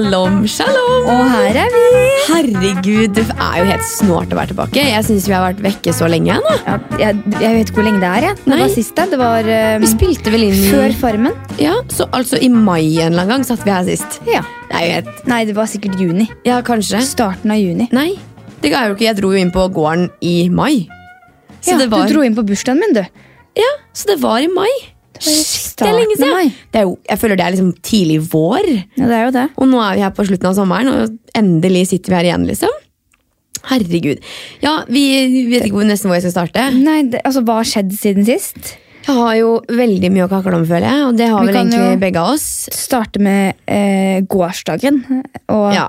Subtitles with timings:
[0.00, 1.08] Shalom, shalom!
[1.12, 1.80] Og her er vi!
[2.24, 4.84] Herregud, det er jo helt snålt å være tilbake.
[4.88, 6.38] Jeg syns vi har vært vekke så lenge.
[6.40, 6.54] nå.
[6.64, 8.26] Ja, jeg, jeg vet ikke hvor lenge det er.
[8.30, 8.38] Jeg.
[8.38, 8.60] Det Nei.
[8.62, 9.18] var sist, det.
[9.20, 11.36] Var um, Vi spilte vel inn før Farmen.
[11.60, 14.16] Ja, så altså i mai en eller annen gang satt vi her sist.
[14.24, 14.40] Ja.
[14.70, 16.30] Det er jo helt Nei, det var sikkert juni.
[16.48, 17.02] Ja, kanskje.
[17.04, 17.90] Starten av juni.
[17.92, 18.14] Nei,
[18.64, 19.04] det er jo ikke.
[19.10, 20.86] Jeg dro jo inn på gården i mai.
[21.60, 23.04] Så ja, det var Du dro inn på bursdagen min, du.
[23.60, 24.72] Ja, så det var i mai.
[25.20, 26.52] Shit, det er lenge siden.
[26.72, 28.68] Det er jo, jeg føler det er liksom tidlig vår.
[28.96, 29.46] Ja, det er jo det.
[29.60, 32.46] Og nå er vi her på slutten av sommeren, og endelig sitter vi her igjen,
[32.48, 32.72] liksom.
[33.68, 34.22] Herregud.
[34.64, 35.02] Ja, vi
[35.50, 36.68] vet ikke nesten hvor jeg skal starte.
[36.80, 38.72] Nei, det, altså, Hva har skjedd siden sist?
[39.04, 41.04] Jeg har jo veldig mye å kakle om, føler jeg.
[41.08, 42.48] Og det har Vi vel kan egentlig begge av oss.
[42.76, 45.02] Starte med eh, gårsdagen
[45.52, 45.86] og Ja.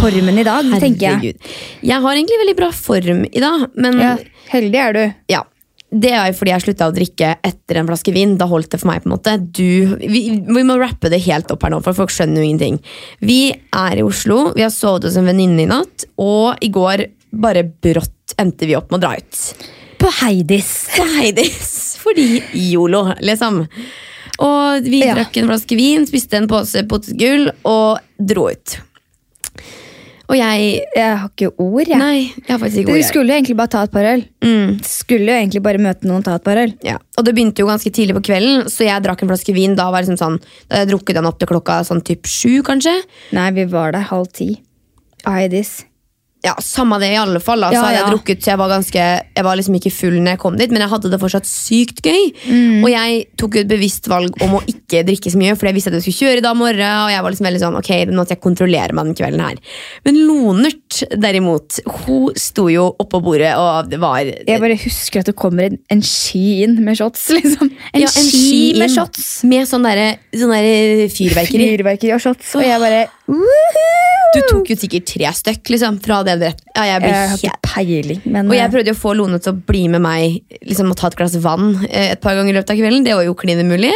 [0.00, 1.18] formen i dag, tenker jeg.
[1.20, 1.50] Herregud.
[1.88, 4.16] Jeg har egentlig veldig bra form i dag, men Ja,
[4.52, 5.04] heldig er du.
[5.32, 5.42] ja.
[5.90, 8.34] Det er jo fordi jeg slutta å drikke etter en flaske vin.
[8.40, 9.04] Da holdt det for meg.
[9.04, 12.10] på en måte du, vi, vi må rappe det helt opp her nå, for folk
[12.10, 12.80] skjønner jo ingenting.
[13.22, 17.06] Vi er i Oslo, vi har sovet hos en venninne i natt, og i går
[17.36, 19.70] bare brått endte vi opp med å dra ut.
[20.02, 20.72] På Heidis.
[20.96, 21.70] På Heidis.
[22.02, 22.42] Fordi
[22.72, 23.62] yolo, liksom.
[24.44, 25.14] Og vi Ja.
[25.16, 28.76] drakk en flaske vin, spiste en pose potetgull og dro ut.
[30.28, 31.98] Og jeg Jeg har ikke ord, jeg.
[31.98, 33.00] Nei, jeg har faktisk ikke Du ord.
[33.02, 33.08] jeg.
[33.10, 34.24] skulle jo egentlig bare ta et par øl.
[34.42, 34.72] Mm.
[34.82, 36.72] Skulle jo egentlig bare møte noen og ta et par øl.
[36.82, 36.96] Ja.
[37.18, 39.76] Og det begynte jo ganske tidlig på kvelden, så jeg drakk en flaske vin.
[39.78, 40.38] Da var det liksom sånn,
[40.68, 42.96] da hadde jeg drukket den opp til klokka sånn typ sju, kanskje.
[43.32, 44.60] Nei, vi var der halv ti.
[45.26, 45.84] Heidis.
[46.44, 47.60] Ja, Samme det, i alle fall.
[47.64, 47.70] Da.
[47.72, 48.10] Så Ja, hadde jeg ja.
[48.12, 50.82] drukket, så jeg var, ganske, jeg var liksom ikke full når jeg kom dit, men
[50.84, 52.28] jeg hadde det fortsatt sykt gøy.
[52.46, 52.84] Mm.
[52.84, 55.90] Og jeg tok et bevisst valg om å ikke drikke så mye, for jeg visste
[55.90, 56.84] at jeg skulle kjøre i dag morgen.
[57.06, 59.58] Og jeg var liksom veldig sånn, ok, nå skal jeg kontrollere meg den kvelden her.
[60.06, 65.32] Men Lonert, derimot, hun sto jo oppå bordet, og det var Jeg bare husker at
[65.32, 67.72] det kommer en, en ski inn med shots, liksom.
[67.90, 69.26] En, Ja, en ski, ski med shots.
[69.48, 71.72] med sånn derre sånn der fyrverkeri.
[71.74, 72.54] Fyrverkeri og shots.
[72.54, 73.06] Og jeg bare
[74.36, 76.64] Du tok jo sikkert tre stykk liksom, fra det drept.
[76.74, 79.54] Ja, jeg Jeg har ikke peiling, men Og jeg eh, prøvde å få Lone til
[79.54, 82.58] å bli med meg liksom, og ta et glass vann eh, et par ganger i
[82.58, 83.06] løpet av kvelden.
[83.06, 83.94] Det var jo klin umulig.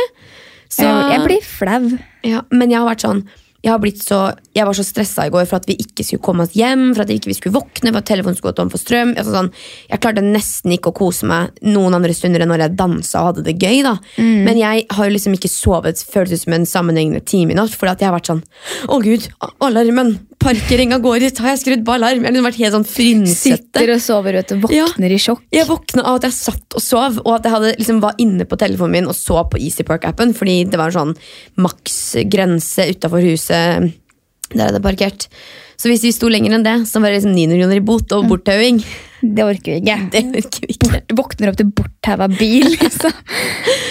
[0.71, 1.81] Så, jeg, jeg blir flau.
[2.27, 3.25] ja, men jeg har vært sånn
[3.65, 4.21] jeg, så,
[4.57, 7.05] jeg var så stressa i går for at vi ikke skulle komme oss hjem, for
[7.05, 9.13] at vi ikke skulle våkne, for at telefonen skulle gå tom for strøm.
[9.19, 9.51] Altså sånn,
[9.91, 13.31] jeg klarte nesten ikke å kose meg noen andre stunder enn når jeg dansa og
[13.33, 13.83] hadde det gøy.
[14.17, 14.41] Mm.
[14.47, 17.77] Men jeg har liksom ikke sovet føltes som en sammenhengende time i natt.
[17.77, 18.43] Fordi at jeg har vært sånn
[18.91, 19.31] Å, gud,
[19.65, 20.19] alarmen!
[20.41, 21.41] Parkeringa går ut!
[21.45, 22.23] Har jeg skrudd på alarm?
[22.23, 23.59] Jeg har liksom vært helt sånn frynsete.
[23.61, 25.43] Sitter og sover vet du, våkner i sjokk.
[25.53, 28.47] Jeg våkna av at jeg satt og sov, og at jeg hadde, liksom, var inne
[28.49, 31.13] på telefonen min og så på EasyPark-appen, fordi det var en sånn
[31.61, 33.91] maksgrense utafor huset der
[34.51, 35.29] jeg hadde parkert.
[35.81, 38.13] Så hvis vi sto lenger enn det, så var det liksom 900 kroner i bot
[38.17, 38.81] og borttauing.
[39.23, 39.97] Det orker vi ikke.
[40.13, 41.01] Det orker vi ikke.
[41.09, 43.15] Du våkner opp til borttaua bil, liksom.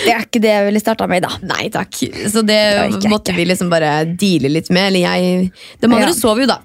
[0.04, 1.38] Det er ikke det jeg ville starta med i dag.
[1.50, 1.98] Nei takk.
[2.30, 2.60] Så det
[3.00, 4.92] det måtte vi liksom bare deale litt med.
[4.92, 6.16] Eller jeg De andre Ja.
[6.18, 6.60] sov jo, da.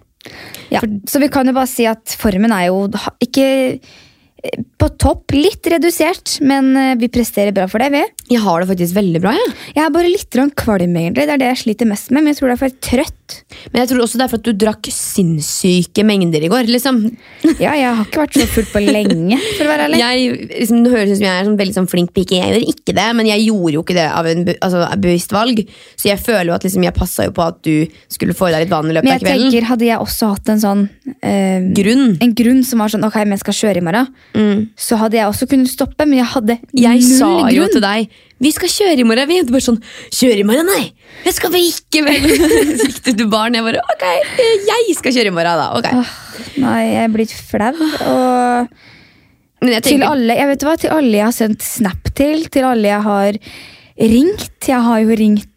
[0.72, 2.87] Ja, så vi kan jo bare si at formen er jo
[3.22, 3.94] ikke eh,
[4.78, 5.34] på topp.
[5.34, 7.91] Litt redusert, men eh, vi presterer bra for det.
[7.94, 8.03] vi.
[8.34, 9.34] Jeg har det faktisk veldig bra.
[9.37, 9.55] Jeg.
[9.75, 11.27] Jeg er bare litt kvalm, egentlig.
[11.27, 12.25] Det er det jeg sliter mest med.
[12.25, 12.83] Men jeg tror det er for jeg
[13.72, 16.69] Men jeg tror også det er for at du drakk sinnssyke mengder i går.
[16.71, 17.03] liksom.
[17.65, 19.99] Ja, jeg har ikke vært så full på lenge, for å være ærlig.
[20.00, 22.39] Jeg, liksom, det høres ut som jeg er sånn veldig sånn flink pike.
[22.41, 25.62] Jeg gjør ikke det, men jeg gjorde jo ikke det av en altså, bevisst valg.
[26.00, 28.55] Så jeg føler jo at liksom, jeg passa jo på at du skulle få i
[28.56, 30.84] deg litt vann i løpet Men jeg tenker, hadde jeg også hatt en sånn
[31.22, 32.06] eh, Grunn.
[32.25, 34.65] En grunn som var sånn ok, men jeg skal kjøre i morgen, Mm.
[34.77, 36.05] så hadde jeg også kunnet stoppe.
[36.09, 38.09] Men jeg hadde Jeg null sa jo til deg
[38.43, 39.28] vi skal kjøre i morgen.
[39.31, 39.78] Vi er bare sånn
[40.15, 40.89] Kjøre i morgen, nei!
[41.25, 42.03] Det skal vi ikke!
[42.06, 42.27] vel
[42.81, 43.55] Så gikk det til barn.
[43.56, 44.05] Jeg bare ok,
[44.69, 45.69] jeg skal kjøre i morgen, da.
[45.78, 46.17] ok Åh,
[46.65, 47.72] nei, jeg er blitt flau.
[48.11, 48.75] Og
[49.65, 52.69] Men jeg til alle, jeg vet hva, til alle jeg har sendt snap til, til
[52.69, 53.39] alle jeg har
[54.15, 54.59] ringt.
[54.66, 55.53] Jeg har jo ringt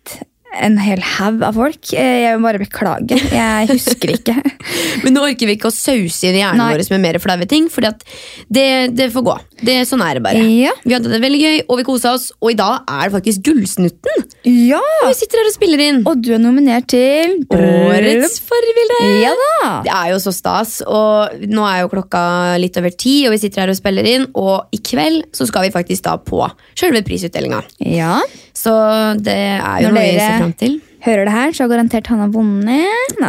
[0.56, 1.92] en hel haug av folk.
[1.94, 3.18] Eh, Jeg vil bare beklage.
[3.32, 4.36] Jeg husker ikke.
[5.04, 7.68] men nå orker vi ikke å sause inn i hjernen vår med mer flaue ting.
[7.74, 8.06] Fordi at
[8.50, 8.68] det,
[8.98, 9.36] det får gå.
[9.68, 10.42] Det, sånn er det bare.
[10.48, 10.74] Ja.
[10.86, 12.30] Vi hadde det veldig gøy, og vi kosa oss.
[12.42, 14.26] Og i dag er det faktisk Gullsnutten.
[14.48, 14.82] ja!
[15.04, 16.02] Og vi sitter her og spiller inn.
[16.10, 19.00] Og du er nominert til Årets forbilde!
[19.24, 19.70] Ja da!
[19.86, 22.22] Det er jo så stas, og nå er jo klokka
[22.62, 25.66] litt over ti, og vi sitter her og spiller inn, og i kveld så skal
[25.68, 26.42] vi faktisk da på
[26.78, 27.62] selve prisutdelinga.
[27.84, 28.18] Ja.
[28.58, 28.74] Så
[29.22, 30.78] det er jo Når noe dere- ser fram til.
[31.06, 33.20] Hører det her, så har garantert Hanna vunnet.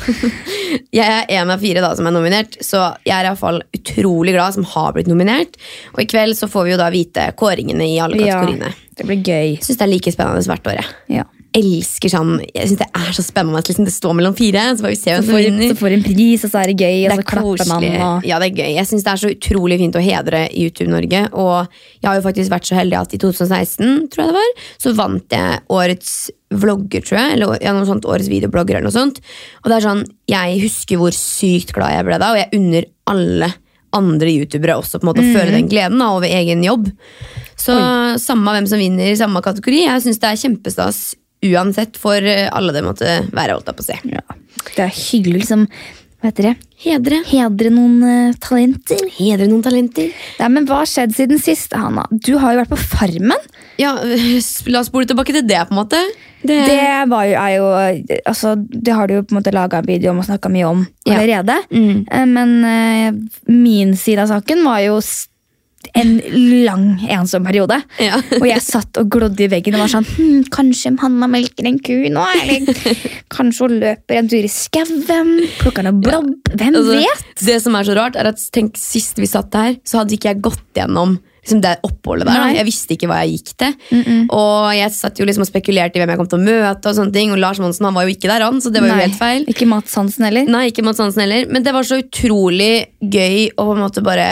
[0.96, 4.32] Jeg er en av fire da som er nominert, så jeg er i fall utrolig
[4.34, 5.58] glad som har blitt nominert.
[5.94, 8.72] Og i kveld så får vi jo da vite kåringene i alle Ja, kategoriene.
[8.98, 9.52] det blir gøy.
[9.62, 10.90] Syns det er like spennende hvert år.
[11.12, 11.24] Ja.
[11.56, 14.62] Elsker sånn, jeg synes det er så spennende at liksom, det står mellom fire.
[14.76, 15.72] Så får vi se hvem Så som får, vinner.
[15.72, 17.86] så får en pris, og så er det gøy, Det og så er klapper man.
[17.90, 18.26] Og...
[18.28, 18.68] Ja, det er gøy.
[18.76, 21.22] Jeg synes det er så utrolig fint å hedre YouTube Norge.
[21.32, 21.56] Og
[21.98, 24.94] jeg har jo faktisk vært så heldig at i 2016, tror jeg det var, så
[25.00, 26.12] vant jeg årets
[26.60, 27.38] vlogger, tror jeg.
[27.38, 29.18] Eller ja, noe sånt årets videoblogger eller noe sånt.
[29.64, 32.88] Og det er sånn, jeg husker hvor sykt glad jeg ble da, og jeg unner
[33.10, 33.50] alle
[33.96, 36.92] andre youtubere også på en måte å føle den gleden da, over egen jobb.
[37.58, 37.74] Så
[38.22, 41.00] samme hvem som vinner i samme kategori, jeg syns det er kjempestas
[41.46, 43.96] uansett for eh, alle det måtte være, holdt på å si.
[44.12, 44.22] Ja.
[44.74, 45.66] Det er hyggelig liksom
[46.20, 46.54] Hva heter det?
[46.80, 47.18] Hedre.
[47.28, 49.00] Hedre noen uh, talenter.
[49.16, 50.10] Hedre noen talenter.
[50.40, 52.04] Nei, men Hva har skjedd siden sist, Hanna?
[52.12, 53.46] Du har jo vært på Farmen.
[53.80, 53.94] Ja,
[54.72, 56.00] la oss spole tilbake til det, på en måte.
[56.42, 57.66] Det, Det var jo, er jo
[58.28, 60.68] altså, Det har du jo på en måte laga en video om og snakka mye
[60.68, 61.16] om Ja.
[61.18, 61.56] allerede.
[61.72, 62.04] Mm.
[62.08, 65.00] Eh, Men uh, min side av saken var jo
[65.96, 66.10] en
[66.66, 67.80] lang, ensom periode.
[68.02, 68.18] Ja.
[68.38, 71.80] Og jeg satt og glodde i veggen og var sånn hm, Kanskje Hanna melker en
[71.82, 72.26] ku nå?
[72.42, 72.68] Eller
[73.32, 75.32] kanskje hun løper en tur i skauen?
[75.62, 76.30] Plukker noe blobb?
[76.52, 77.42] Hvem Altså, vet?
[77.46, 80.34] Det som er så rart, er at tenk, sist vi satt her, så hadde ikke
[80.34, 82.38] jeg gått gjennom liksom, det oppholdet der.
[82.38, 82.54] Nei.
[82.58, 83.74] Jeg visste ikke hva jeg gikk til.
[84.36, 86.90] Og jeg satt jo liksom og spekulerte i hvem jeg kom til å møte.
[86.92, 88.92] Og sånne ting Og Lars Monsen han var jo ikke der, han, så det var
[88.92, 89.48] jo Nei, helt feil.
[89.50, 90.48] Ikke Mats Hansen heller.
[90.50, 91.48] Nei, ikke Mats Hansen heller.
[91.50, 94.28] Men det var så utrolig gøy å på en måte bare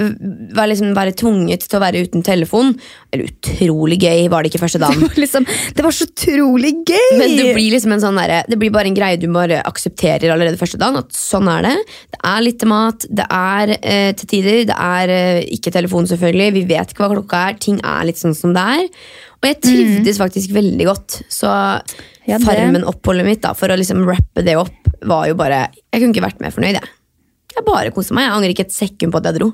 [0.00, 2.72] være, liksom, være tvunget til å være uten telefon.
[3.10, 5.00] Eller utrolig gøy var det ikke første dagen.
[5.04, 7.16] Det var, liksom, det var så utrolig gøy!
[7.18, 10.32] Men det blir liksom en sånn der, det blir bare en greie du bare aksepterer
[10.32, 11.00] allerede første dagen.
[11.00, 11.74] At sånn er det.
[12.14, 16.54] Det er litt mat, det er eh, til tider, det er eh, ikke telefon selvfølgelig.
[16.58, 17.58] Vi vet ikke hva klokka er.
[17.62, 18.86] Ting er litt sånn som det er.
[19.40, 21.20] Og jeg trivdes faktisk veldig godt.
[21.32, 21.50] Så
[22.28, 24.76] Ja, Farmen-oppholdet mitt, da, for å liksom rappe det opp,
[25.08, 26.90] var jo bare Jeg kunne ikke vært mer fornøyd, jeg.
[27.60, 28.26] Jeg bare koser meg.
[28.26, 29.50] Jeg angrer ikke et sekund på at jeg dro.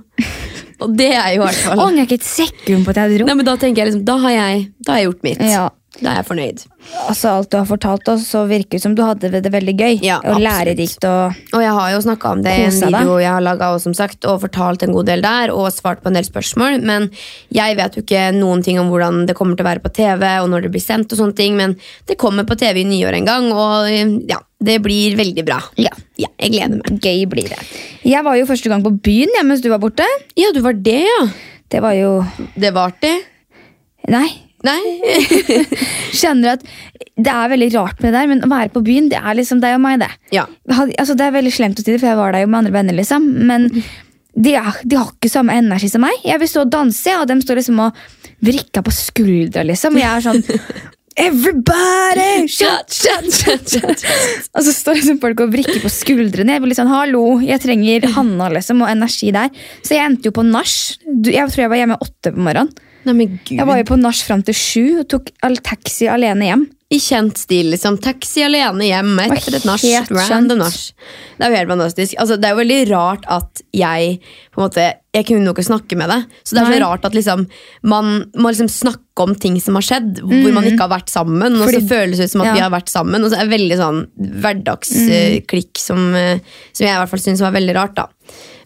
[0.84, 3.26] Og det er jo i hvert fall Angrer ikke et sekund på at jeg dro.
[3.30, 5.44] Nei, men Da tenker jeg liksom, da har jeg, da har jeg gjort mitt.
[5.48, 5.66] Ja.
[6.00, 6.62] Da er jeg fornøyd.
[7.08, 9.94] Altså Alt du har fortalt oss, så virker det som du hadde det veldig gøy.
[10.04, 11.04] Ja, og lærerikt.
[11.08, 11.36] og...
[11.56, 12.92] Og jeg har jo snakka om det i en deg.
[12.92, 16.18] video jeg har som sagt, og fortalt en god del der, og svart på en
[16.18, 16.80] del spørsmål.
[16.86, 17.08] Men
[17.54, 20.24] jeg vet jo ikke noen ting om hvordan det kommer til å være på TV,
[20.42, 21.12] og når det blir sendt.
[21.12, 21.76] og sånne ting, Men
[22.06, 23.88] det kommer på TV i nyår en gang, og
[24.28, 25.60] ja, det blir veldig bra.
[25.80, 25.92] Ja.
[26.20, 27.00] Ja, jeg gleder meg.
[27.04, 27.60] Gøy blir det.
[28.06, 30.06] Jeg var jo første gang på byen ja, mens du var borte.
[30.38, 31.20] Ja, du var det, ja.
[31.68, 33.10] Det var jo Det varte.
[34.08, 34.45] Nei.
[34.66, 34.80] Nei?
[36.16, 36.64] Skjønner at
[37.16, 39.62] Det er veldig rart med det der, men å være på byen, det er liksom
[39.62, 40.10] deg og meg, det.
[40.34, 40.46] Ja.
[40.68, 42.74] Altså, det er veldig slemt å si det, for jeg var der jo med andre
[42.76, 43.30] venner, liksom.
[43.48, 46.18] Men de, er, de har ikke samme energi som meg.
[46.26, 48.04] Jeg vil stå og danse, og de står liksom og
[48.44, 49.96] vrikker på skuldra, liksom.
[49.96, 50.44] Og jeg er sånn
[51.16, 52.44] Everybody!
[52.52, 54.02] Shut, shut, shut, shut.
[54.52, 56.52] Og så står liksom folk og vrikker på skuldrene.
[56.58, 59.48] Jeg blir litt sånn, hallo, jeg trenger Hanna liksom, og energi der.
[59.80, 60.74] Så jeg endte jo på nach.
[61.24, 62.74] Jeg tror jeg var hjemme åtte på morgenen.
[63.06, 63.28] Nei.
[63.48, 66.66] Jeg var jo på nach fram til sju og tok all taxi alene hjem.
[66.86, 67.96] I kjent stil, liksom.
[67.98, 69.82] Taxi alene hjem etter et nach.
[70.14, 70.76] Random nach.
[71.34, 72.14] Det er jo helt fantastisk.
[72.22, 74.20] Altså, det er jo veldig rart at jeg
[74.54, 74.86] på en måte,
[75.16, 76.32] Jeg kunne jo ikke snakke med deg.
[76.44, 77.46] Så det er så rart at liksom,
[77.88, 81.56] man må liksom snakke om ting som har skjedd, hvor man ikke har vært sammen.
[81.56, 81.80] Og så.
[81.88, 82.58] Føles det ut som at ja.
[82.58, 83.24] vi har vært sammen.
[83.24, 84.02] Og så er det veldig sånn
[84.44, 87.96] hverdagsklikk som, eh, som jeg i hvert fall syns var veldig rart.
[87.96, 88.10] da.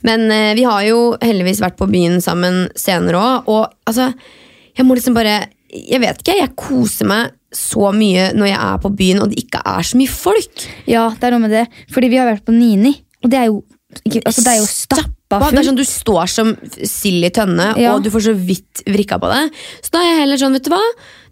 [0.07, 3.51] Men eh, vi har jo heldigvis vært på byen sammen senere òg.
[3.53, 4.11] Og altså,
[4.77, 8.81] jeg må liksom bare Jeg vet ikke, jeg koser meg så mye når jeg er
[8.83, 10.65] på byen og det ikke er så mye folk.
[10.91, 11.65] Ja, det er noe med det.
[11.95, 12.91] Fordi vi har vært på Nini,
[13.23, 13.61] og det er jo,
[14.03, 14.69] ikke, altså, det er jo
[15.31, 17.95] stappa Det er sånn Du står som sild i tønne, Ja.
[17.95, 19.53] og du får så vidt vrikka på det.
[19.83, 20.83] Så da er jeg heller sånn, vet du hva?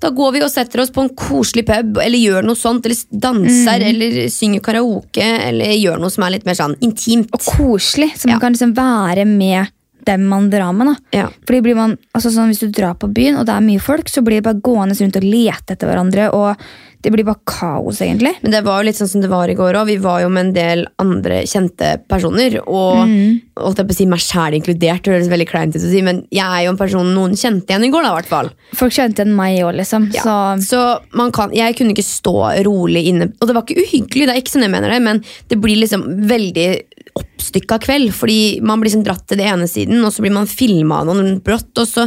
[0.01, 2.97] Da går vi og setter oss på en koselig pub, eller gjør noe sånt, eller
[3.13, 3.89] danser, Mm.
[3.91, 7.29] eller synger karaoke, eller gjør noe som er litt mer sånn intimt.
[7.33, 8.39] og koselig, så man Ja.
[8.39, 9.69] kan liksom være med
[10.09, 10.91] dem man drar med.
[10.95, 11.19] da.
[11.23, 11.29] Ja.
[11.47, 14.09] Fordi blir man, altså sånn, Hvis du drar på byen og det er mye folk,
[14.09, 16.31] så blir det bare gående rundt og lete etter hverandre.
[16.35, 16.57] og
[17.01, 18.33] Det blir bare kaos, egentlig.
[18.43, 19.87] Men det var jo litt sånn som det var i går òg.
[19.87, 22.57] Vi var jo med en del andre kjente personer.
[22.67, 23.41] Og Mm.
[23.57, 26.03] holdt jeg på å si meg sjæl inkludert, det høres veldig kleint ut å si,
[26.03, 28.03] men jeg er jo en person noen kjente igjen i går.
[28.03, 28.51] da, i hvert fall.
[28.75, 30.11] Folk kjente igjen meg òg, liksom.
[30.13, 30.23] Ja.
[30.27, 30.35] Så
[30.69, 33.33] Så man kan, jeg kunne ikke stå rolig inne.
[33.41, 35.77] Og det var ikke uhyggelig, det er ikke sånn jeg mener det, men det blir
[35.79, 36.83] liksom veldig
[37.19, 38.13] oppstykka kveld.
[38.17, 41.11] Fordi man blir liksom dratt til det ene siden, og så blir man filma av
[41.11, 42.07] noen brått, og så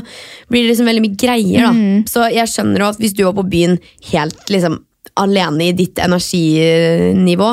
[0.52, 1.68] blir det liksom veldig mye greier.
[1.68, 1.74] da.
[2.12, 3.78] Så jeg skjønner at hvis du var på byen
[4.12, 4.82] helt liksom
[5.20, 7.50] alene i ditt energinivå,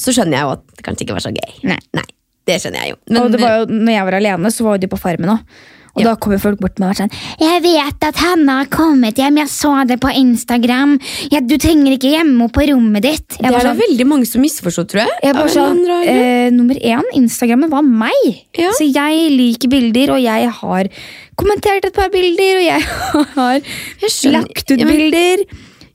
[0.00, 1.52] så skjønner jeg jo at det kanskje ikke var så gøy.
[1.70, 2.06] Nei.
[2.48, 3.00] det skjønner jeg jo.
[3.10, 5.34] Men, og det var jo, når jeg var alene, så var jo de på Farmen
[5.36, 5.60] òg.
[5.96, 6.10] Og Ja.
[6.10, 9.38] da kommer folk bort til meg og sånn Jeg vet at Hanna har kommet hjem,
[9.38, 10.98] jeg så det på Instagram.
[11.32, 13.28] Ja, du trenger ikke gjemme henne på rommet ditt.
[13.38, 15.16] det er det sånn, veldig mange som misforstår, tror jeg.
[15.24, 18.44] jeg bare sånn eh, Nummer én, Instagrammen var meg.
[18.56, 18.70] Ja.
[18.78, 20.88] Så jeg liker bilder, og jeg har
[21.36, 22.82] kommentert et par bilder, og jeg
[23.34, 23.60] har
[24.00, 25.44] Jeg lagt ut bilder.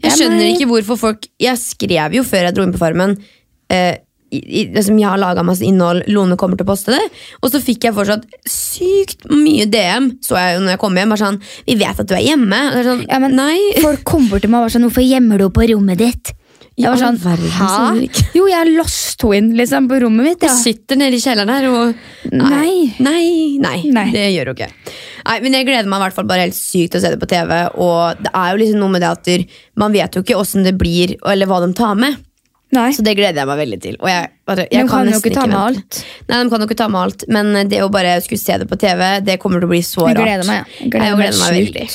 [0.03, 3.15] Jeg er skjønner ikke hvorfor folk Jeg skrev jo før jeg dro inn på Farmen
[3.71, 3.95] eh,
[4.39, 7.03] i, liksom, Jeg har laga masse innhold, Lone kommer til å poste det.
[7.41, 11.13] Og så fikk jeg fortsatt sykt mye DM så jeg jo når jeg kom hjem.
[11.15, 12.61] Bare sånn, Vi vet at du er hjemme.
[12.75, 13.59] Er sånn, Ja, men Nei.
[13.83, 16.33] Folk kom bort til meg og var sånn Hvorfor gjemmer du på rommet ditt?
[16.75, 17.17] Jeg var sånn,
[17.55, 18.07] Hæ?
[18.35, 20.41] Jo, jeg låste henne inn liksom, på rommet mitt.
[20.43, 22.91] Jeg Hun sitter nede i kjelleren her og Nei.
[22.99, 24.09] Nei, nei, Nei.
[24.11, 24.67] det gjør hun ikke.
[25.25, 27.21] Nei, men Jeg gleder meg i hvert fall bare helt sykt til å se det
[27.21, 27.53] på TV.
[27.79, 29.31] Og det er jo liksom noe med det at
[29.79, 32.19] man vet jo ikke åssen det blir, eller hva de tar med.
[32.73, 32.89] Nei.
[32.97, 33.95] Så det gleder jeg meg veldig til.
[34.01, 35.99] Og jeg, bare, jeg De kan jo ikke ta med alt.
[36.27, 38.67] Nei, de kan jo ikke ta med alt, men det å bare skulle se det
[38.67, 40.25] på TV, det kommer til å bli så Jeg rart.
[40.25, 40.73] gleder meg.
[40.81, 41.87] Jeg gleder Jeg gleder meg veldig.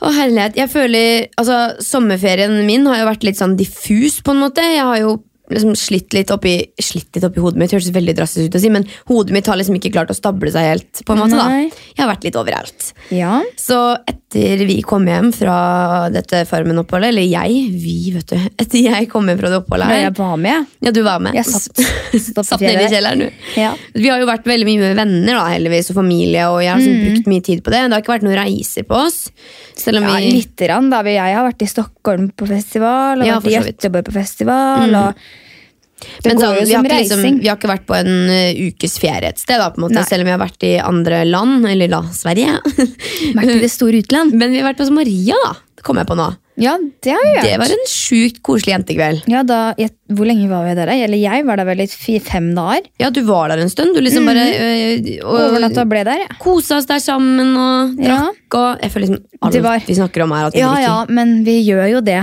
[0.00, 4.40] Å herlighet, jeg føler, altså Sommerferien min har jo vært litt sånn diffus på en
[4.40, 4.64] måte.
[4.64, 5.18] Jeg har jo
[5.56, 8.70] liksom slitt litt oppi Slitt litt oppi hodet mitt, høres veldig drastisk ut å si,
[8.70, 11.02] men hodet mitt har liksom ikke klart å stable seg helt.
[11.06, 11.48] på en måte da.
[11.50, 12.92] Jeg har vært litt overalt.
[13.14, 13.40] Ja.
[13.60, 13.78] Så
[14.08, 19.26] etter vi kom hjem fra dette Farmen-oppholdet, eller jeg, vi, vet du Etter jeg kom
[19.28, 20.66] hjem fra det oppholdet her jeg var med.
[20.86, 21.34] Ja, du var med.
[21.34, 21.82] Jeg satt-
[22.50, 23.46] satt nede i kjelleren, du.
[23.58, 23.72] Ja.
[23.94, 26.78] Vi har jo vært veldig mye med venner da, heldigvis, og familie, og jeg har
[26.78, 27.04] liksom Mm.
[27.10, 27.80] brukt mye tid på det.
[27.86, 29.18] Det har ikke vært noen reiser på oss.
[29.80, 31.02] Selv om Ja, vi Lite grann, da.
[31.06, 33.56] Jeg har vært i Stockholm på festival, og Ja, vært i.
[33.56, 33.68] Mm.
[33.70, 34.94] Göteborg på festival.
[34.94, 35.14] Og
[36.00, 39.28] det Men sånn, vi, har liksom, vi har ikke vært på en uh, ukes ferie
[39.32, 40.04] et sted, da, på en måte, Nei.
[40.08, 42.58] selv om vi har vært i andre land, eller da Sverige.
[43.36, 44.34] Vært i det store utland.
[44.34, 45.56] Men vi har vært hos Maria, da.
[45.80, 46.28] Det kom jeg på nå.
[46.60, 47.44] Ja, det har vi gjort.
[47.46, 49.22] Det var en sjukt koselig jentekveld.
[49.32, 50.90] Ja, da, jeg, Hvor lenge var vi der?
[50.92, 51.86] Eller jeg var der vel i
[52.20, 52.84] fem dager.
[53.00, 53.94] Ja, du var der en stund.
[53.96, 56.36] Du liksom bare øh, og- Overnatta ble der, ja.
[56.42, 58.18] kosa oss der sammen og Ja.
[58.28, 60.84] og Jeg føler liksom alt var- vi snakker om, er at vi Ja drikker.
[60.84, 62.20] ja, men vi gjør jo det.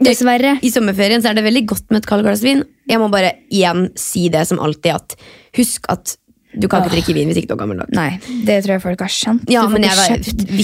[0.00, 0.56] Dessverre.
[0.64, 2.64] I sommerferien så er det veldig godt med et kaldt glass vin.
[2.88, 5.16] Jeg må bare igjen si det som alltid, at
[5.58, 6.16] husk at
[6.50, 7.92] du kan ikke drikke vin hvis ikke du er gammel nok.
[7.94, 8.08] Nei,
[8.46, 9.44] det tror jeg folk har skjønt.
[9.52, 10.62] Ja, du får men jeg, ikke kjøpt, du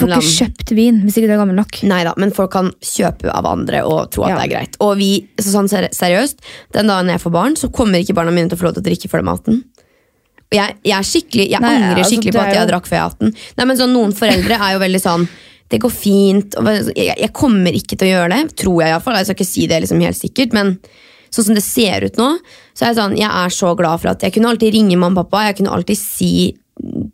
[0.00, 1.80] får ikke kjøpt vin hvis ikke du er gammel nok.
[1.90, 4.38] Neida, men folk kan kjøpe av andre og tro at Ja.
[4.40, 4.78] det er greit.
[4.80, 6.40] Og vi, så sånn seriøst,
[6.72, 8.86] Den dagen jeg får barn, så kommer ikke barna mine til å få lov til
[8.86, 9.26] å drikke før
[10.50, 12.86] jeg, jeg, er skikkelig, jeg Nei, angrer altså, skikkelig på er at jeg jo- drakk
[12.88, 13.34] før jeg er 18.
[13.58, 15.28] Nei, men sånn, Noen foreldre er jo veldig sånn
[15.70, 16.56] Det går fint.
[16.96, 18.56] Jeg, kommer ikke til å gjøre det.
[18.58, 19.18] Tror jeg i hvert fall.
[19.20, 20.72] Jeg skal ikke si det liksom helt sikkert, men
[21.30, 22.30] sånn som det ser ut nå,
[22.74, 25.22] så er jeg sånn, jeg er så glad for at jeg kunne alltid ringe mamma
[25.22, 25.44] og pappa.
[25.50, 26.32] Jeg kunne alltid si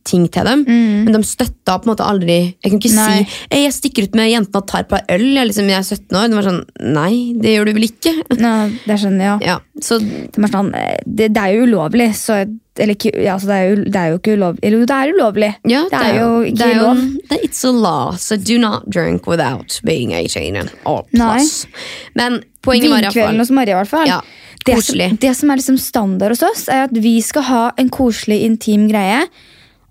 [0.06, 3.00] ting til dem, men de støtta på en måte aldri Jeg kunne ikke Mm.
[3.00, 3.24] Nei.
[3.26, 5.24] si jeg stikker ut med jentene og tar et par øl.
[5.34, 6.28] Jeg, liksom, jeg er 17 år.
[6.30, 6.60] De var sånn
[6.94, 8.12] Nei, det gjør du vel ikke?
[8.38, 9.48] Nei, det skjønner jeg.
[9.48, 9.56] Ja.
[9.82, 10.70] Så det, er sånn,
[11.04, 12.38] det, det er jo ulovlig, så
[12.78, 14.60] Eller ja, altså, det, er jo, det er jo ikke ulovlig.
[14.62, 15.50] Eller jo, det er ulovlig.
[15.70, 16.96] ja, det, er jo ikke det er jo- lov.
[17.30, 21.36] det- It's a law, so do not drink without being 18 or Nei.
[21.38, 21.66] plus.
[22.14, 24.06] Men poenget var i hvert Vinkvelden fall hos Maria, i hvert fall.
[24.06, 24.20] Ja,
[24.66, 27.88] det, som, det som er liksom standard hos oss, er at vi skal ha en
[27.88, 29.22] koselig, intim greie,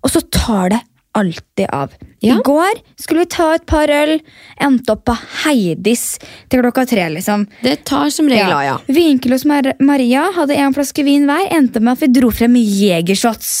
[0.04, 0.80] og så tar det
[1.16, 1.94] alltid av.
[2.20, 2.34] Ja.
[2.34, 4.18] I går skulle vi ta et par øl,
[4.62, 6.04] endte opp på Heidis
[6.52, 7.08] til klokka tre.
[7.14, 7.46] liksom.
[7.62, 8.76] Det tar som regel av, ja.
[8.86, 12.56] Vinkel hos Mar Maria hadde en flaske vin hver, endte med at vi dro frem
[12.60, 13.52] jegershots.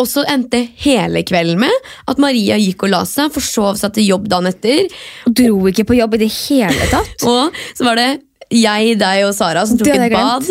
[0.00, 4.12] Og så endte hele kvelden med at Maria gikk og la seg, forsov seg til
[4.14, 4.88] jobb dagen etter.
[5.28, 7.16] Og dro ikke på jobb i det hele tatt.
[7.32, 8.10] Og så var det
[8.52, 10.48] jeg, deg og Sara som tok et bad.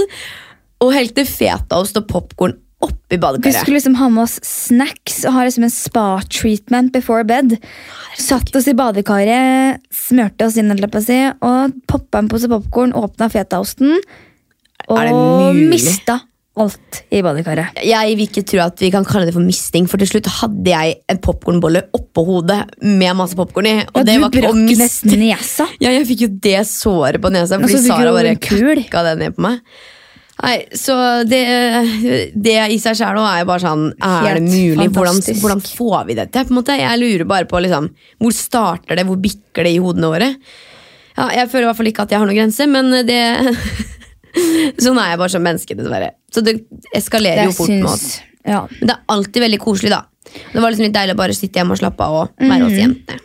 [0.82, 3.60] Og helte fetaost og popkorn oppi Vi badekaret.
[3.62, 7.58] skulle liksom ha med oss snacks og ha liksom en spa-treatment before bed.
[8.18, 14.00] Satt oss i badekaret, smørte oss inn og poppa en pose popkorn, åpna fetaosten
[14.90, 16.22] og mista
[16.60, 17.78] alt i badekaret.
[17.88, 20.68] Jeg vil ikke tro at vi kan kalle det for misting, for til slutt hadde
[20.74, 23.76] jeg en popkornbolle oppå hodet med masse popkorn i.
[23.94, 25.16] Og Ja, det du var ikke å miste.
[25.16, 25.68] nesa.
[25.80, 29.48] Ja, jeg fikk jo det såret på nesa fordi Sara bare kakka det ned på
[29.48, 29.62] meg.
[30.42, 30.96] Nei, så
[31.30, 31.40] det,
[32.34, 34.88] det i seg sjøl nå er jo bare sånn Er det mulig?
[34.96, 36.44] Hvordan, hvordan får vi dette?
[36.48, 36.78] På en måte?
[36.80, 40.32] Jeg lurer bare på liksom, hvor starter det, hvor bikker det i hodene våre?
[41.18, 43.20] Ja, jeg føler i hvert fall ikke at jeg har noen grense, men det
[44.82, 46.14] Sånn er jeg bare som menneske, dessverre.
[46.32, 46.54] Så det
[46.96, 48.06] eskalerer jo fort oss.
[48.48, 48.62] ja.
[48.80, 50.06] Men det er alltid veldig koselig, da.
[50.54, 52.78] Det var liksom litt deilig å bare sitte hjemme og slappe av og være hos
[52.80, 53.20] jentene.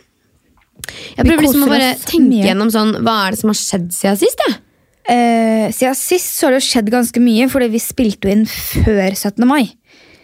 [1.17, 2.43] Jeg prøver liksom å bare tenke mye.
[2.49, 4.43] gjennom sånn, hva er det som har skjedd siden sist.
[4.47, 4.59] Jeg?
[5.07, 8.47] Eh, siden sist så har det jo skjedd ganske mye, fordi vi spilte jo inn
[8.49, 9.45] før 17.
[9.47, 9.69] mai.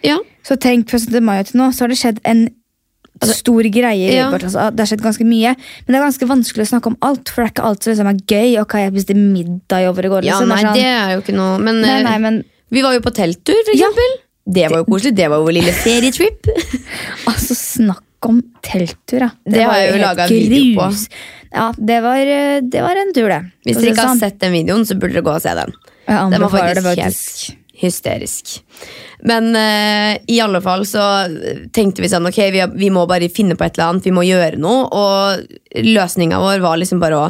[0.03, 0.17] Ja.
[0.43, 1.23] Så tenk fra 17.
[1.23, 2.49] mai til nå, så har det skjedd en
[3.23, 4.09] stor greie.
[4.11, 4.27] Ja.
[4.27, 4.65] livet altså.
[4.73, 7.31] Det har skjedd ganske mye, men det er ganske vanskelig å snakke om alt.
[7.31, 8.49] For det er ikke alt som liksom er gøy.
[8.63, 10.27] Ok, jeg spiste middag over i går.
[10.27, 10.51] ja, liksom.
[10.51, 12.83] nei, det er sånn, det er jo ikke noe Men nei, eh, nei, men vi
[12.83, 13.91] var jo på telttur, for Ja.
[14.45, 15.15] Det var jo koselig.
[15.15, 16.49] Det var jo vår lille ferietrip.
[17.31, 19.31] altså, snakk om telttur, da.
[19.45, 20.91] Det har jeg jo laga en video på.
[21.53, 23.41] Ja, det var, eh, det var en tur, det.
[23.67, 25.75] Hvis dere ikke har sett den videoen, så burde dere gå og se den.
[26.07, 28.57] Den var faktisk det helt hysterisk.
[29.23, 31.03] Men uh, i alle fall så
[31.75, 34.07] tenkte vi sånn Ok, vi, vi må bare finne på et eller annet.
[34.07, 34.87] Vi må gjøre noe.
[34.91, 37.29] Og løsninga vår var liksom bare å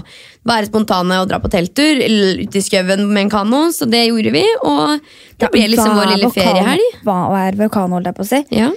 [0.50, 3.64] være spontane og dra på telttur ut i skauen med en kano.
[3.76, 4.98] Så det gjorde vi, og
[5.42, 7.00] det ble liksom vår lille feriehelg.
[7.06, 8.44] Hva er vulkan, holdt jeg på å si?
[8.58, 8.72] Ja.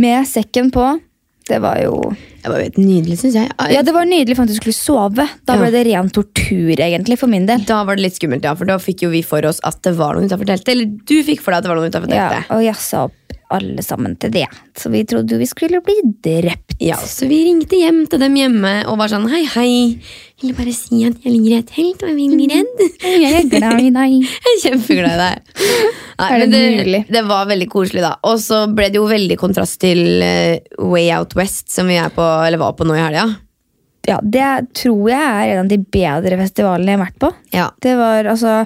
[0.00, 0.86] Med sekken på.
[1.48, 1.96] Det var jo
[2.42, 3.50] Det var jo helt nydelig, syns jeg.
[3.70, 5.28] Ja, det var nydelig for at du skulle sove.
[5.46, 5.60] Da Ja.
[5.60, 7.62] ble det ren tortur, egentlig, for min del.
[7.64, 9.94] Da var det litt skummelt, ja, for da fikk jo vi for oss at det
[9.96, 10.68] var noen utafor teltet.
[10.74, 12.50] Eller du fikk for deg at det var noen utenfor Ja, teltet.
[12.50, 13.14] og jassa opp
[13.54, 14.46] alle sammen til det.
[14.78, 15.94] Så vi trodde jo vi skulle bli
[16.24, 16.76] drept.
[16.82, 19.72] Ja, så vi ringte hjem til dem hjemme og var sånn hei, hei.
[20.42, 22.82] Jeg vil bare si at jeg ligger i et telt og jeg veldig redd.
[23.06, 24.16] Jeg er glad i deg.
[24.42, 25.54] Jeg er kjempeglad i deg.
[26.18, 27.02] Nei, Er det men det, mulig?
[27.14, 28.12] det var veldig koselig, da.
[28.28, 32.26] Og så ble det jo veldig kontrast til eh, Way Out West, som vi på,
[32.46, 33.28] eller var på nå i helga.
[34.08, 34.48] Ja, det
[34.80, 37.30] tror jeg er en av de bedre festivalene jeg har vært på.
[37.54, 37.68] Ja.
[37.86, 38.56] Det var altså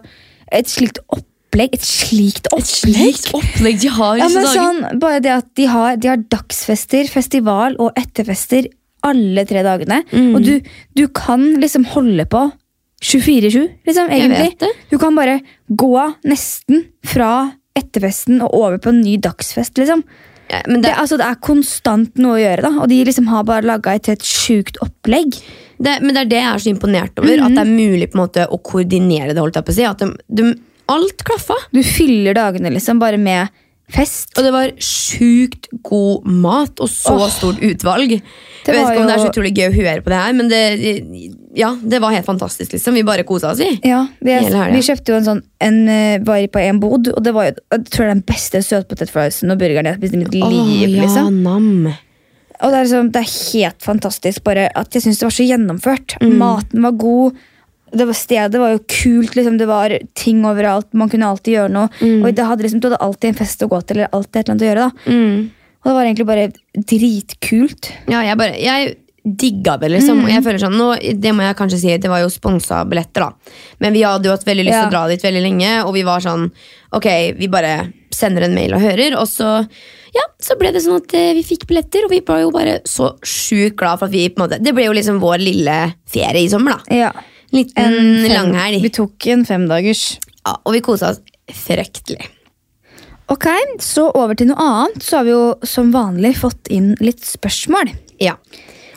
[0.57, 1.03] et slikt
[1.47, 1.77] opplegg.
[1.77, 3.23] Et slikt opplegg!
[3.37, 7.79] opplegg de har Ja, men sånn, bare det at de har, de har dagsfester, festival
[7.79, 8.69] og etterfester
[9.07, 10.03] alle tre dagene.
[10.11, 10.31] Mm.
[10.35, 10.55] Og du,
[10.97, 12.47] du kan liksom holde på
[13.05, 14.71] 24-7, liksom, egentlig.
[14.91, 20.03] Du kan bare gå nesten fra etterfesten og over på en ny dagsfest, liksom.
[20.49, 22.73] ja, men Det, det, altså, det er konstant noe å gjøre, da.
[22.81, 25.37] Og de liksom har bare laga et helt sjukt opplegg.
[25.77, 27.45] det, men det er det jeg er så imponert over.
[27.45, 29.43] At det er mulig på en måte å koordinere det.
[29.43, 30.11] holdt jeg på å si At de,
[30.41, 30.55] de,
[30.93, 31.57] Alt klaffa.
[31.75, 33.49] Du fyller dagene liksom bare med
[33.93, 34.33] fest.
[34.37, 37.29] Og det var sjukt god mat og så Åh.
[37.31, 38.17] stort utvalg.
[38.17, 40.49] Jeg vet ikke om det er så utrolig gøy å høre på det her, men
[40.51, 40.63] det,
[41.55, 42.73] ja, det var helt fantastisk.
[42.75, 43.69] liksom Vi bare kosa oss vi.
[43.87, 44.65] Ja, vi, helga.
[44.75, 47.87] vi kjøpte jo en sånn en, eh, på en bod, og det var jo jeg
[47.93, 50.49] tror det er den beste søtpotetfriesen og burgeren jeg har spist i mitt liv.
[50.49, 51.43] Åh, ja, liksom.
[51.47, 51.71] nam.
[52.57, 55.47] Og det er, liksom, det er helt fantastisk bare at jeg syns det var så
[55.47, 56.17] gjennomført.
[56.23, 56.35] Mm.
[56.41, 57.45] Maten var god.
[57.97, 59.37] Det var, stedet var jo kult.
[59.39, 59.59] Liksom.
[59.59, 60.89] Det var ting overalt.
[60.95, 61.89] Man kunne alltid gjøre noe.
[62.01, 62.21] Mm.
[62.25, 64.01] Og det hadde liksom, Du hadde alltid en fest å gå til.
[64.01, 65.15] Eller alltid et eller annet å gjøre da.
[65.17, 65.51] Mm.
[65.77, 66.47] Og det var egentlig bare
[66.93, 67.93] dritkult.
[68.11, 70.21] Ja, jeg bare Jeg digga det, liksom.
[70.23, 70.29] Mm.
[70.31, 70.89] jeg føler sånn, nå,
[71.19, 73.57] Det må jeg kanskje si, det var jo sponsa billetter, da.
[73.83, 74.87] Men vi hadde jo hatt veldig lyst til Ja.
[74.87, 76.51] å dra dit veldig lenge, og vi var sånn
[76.95, 79.67] Ok, vi bare sender en mail og hører, og så
[80.15, 82.79] ja, så ble det sånn at eh, vi fikk billetter, og vi var jo bare
[82.89, 85.75] så sjukt glad for at vi på en måte Det ble jo liksom vår lille
[86.09, 86.97] ferie i sommer, da.
[86.97, 87.11] Ja.
[87.57, 88.83] Liten En langhelg.
[88.85, 90.07] Vi tok en femdagers.
[90.45, 91.23] Ja, og vi kosa oss
[91.65, 92.29] fryktelig.
[93.33, 93.49] Ok,
[93.83, 95.03] så over til noe annet.
[95.03, 97.91] Så har vi jo som vanlig fått inn litt spørsmål.
[98.23, 98.37] Ja.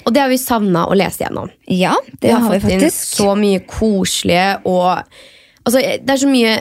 [0.05, 1.49] Og det har vi savna å lese gjennom.
[1.69, 3.15] Ja, det har vi fått inn faktisk.
[3.19, 4.89] så mye koselige og
[5.65, 6.57] altså, Det er så mye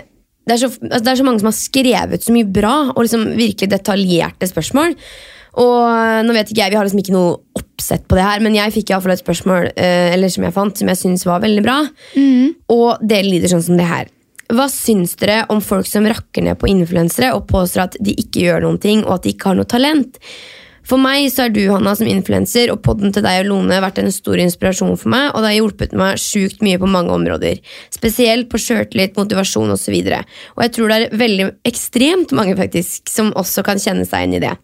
[0.49, 3.03] det er så, altså, det er så mange som har skrevet så mye bra og
[3.03, 4.95] liksom virkelig detaljerte spørsmål.
[5.57, 8.55] Og nå vet ikke jeg, Vi har liksom ikke noe oppsett på det her, men
[8.55, 11.27] jeg fikk i hvert fall et spørsmål eh, eller som jeg fant, som jeg synes
[11.27, 11.81] var veldig bra.
[12.75, 14.11] Og det lyder sånn som det her.
[14.49, 18.47] Hva syns dere om folk som rakker ned på influensere og påstår at de ikke
[18.47, 20.17] gjør noen ting og at de ikke har noe talent?
[20.89, 24.01] For meg så er du, Hanna, som influenser, og podden til deg og Lone vært
[24.01, 27.61] en stor inspirasjon for meg, og det har hjulpet meg sjukt mye på mange områder.
[27.93, 29.99] Spesielt på sjøltillit, motivasjon osv.
[29.99, 34.09] Og, så og jeg tror det er veldig ekstremt mange faktisk som også kan kjenne
[34.09, 34.55] seg inn i det.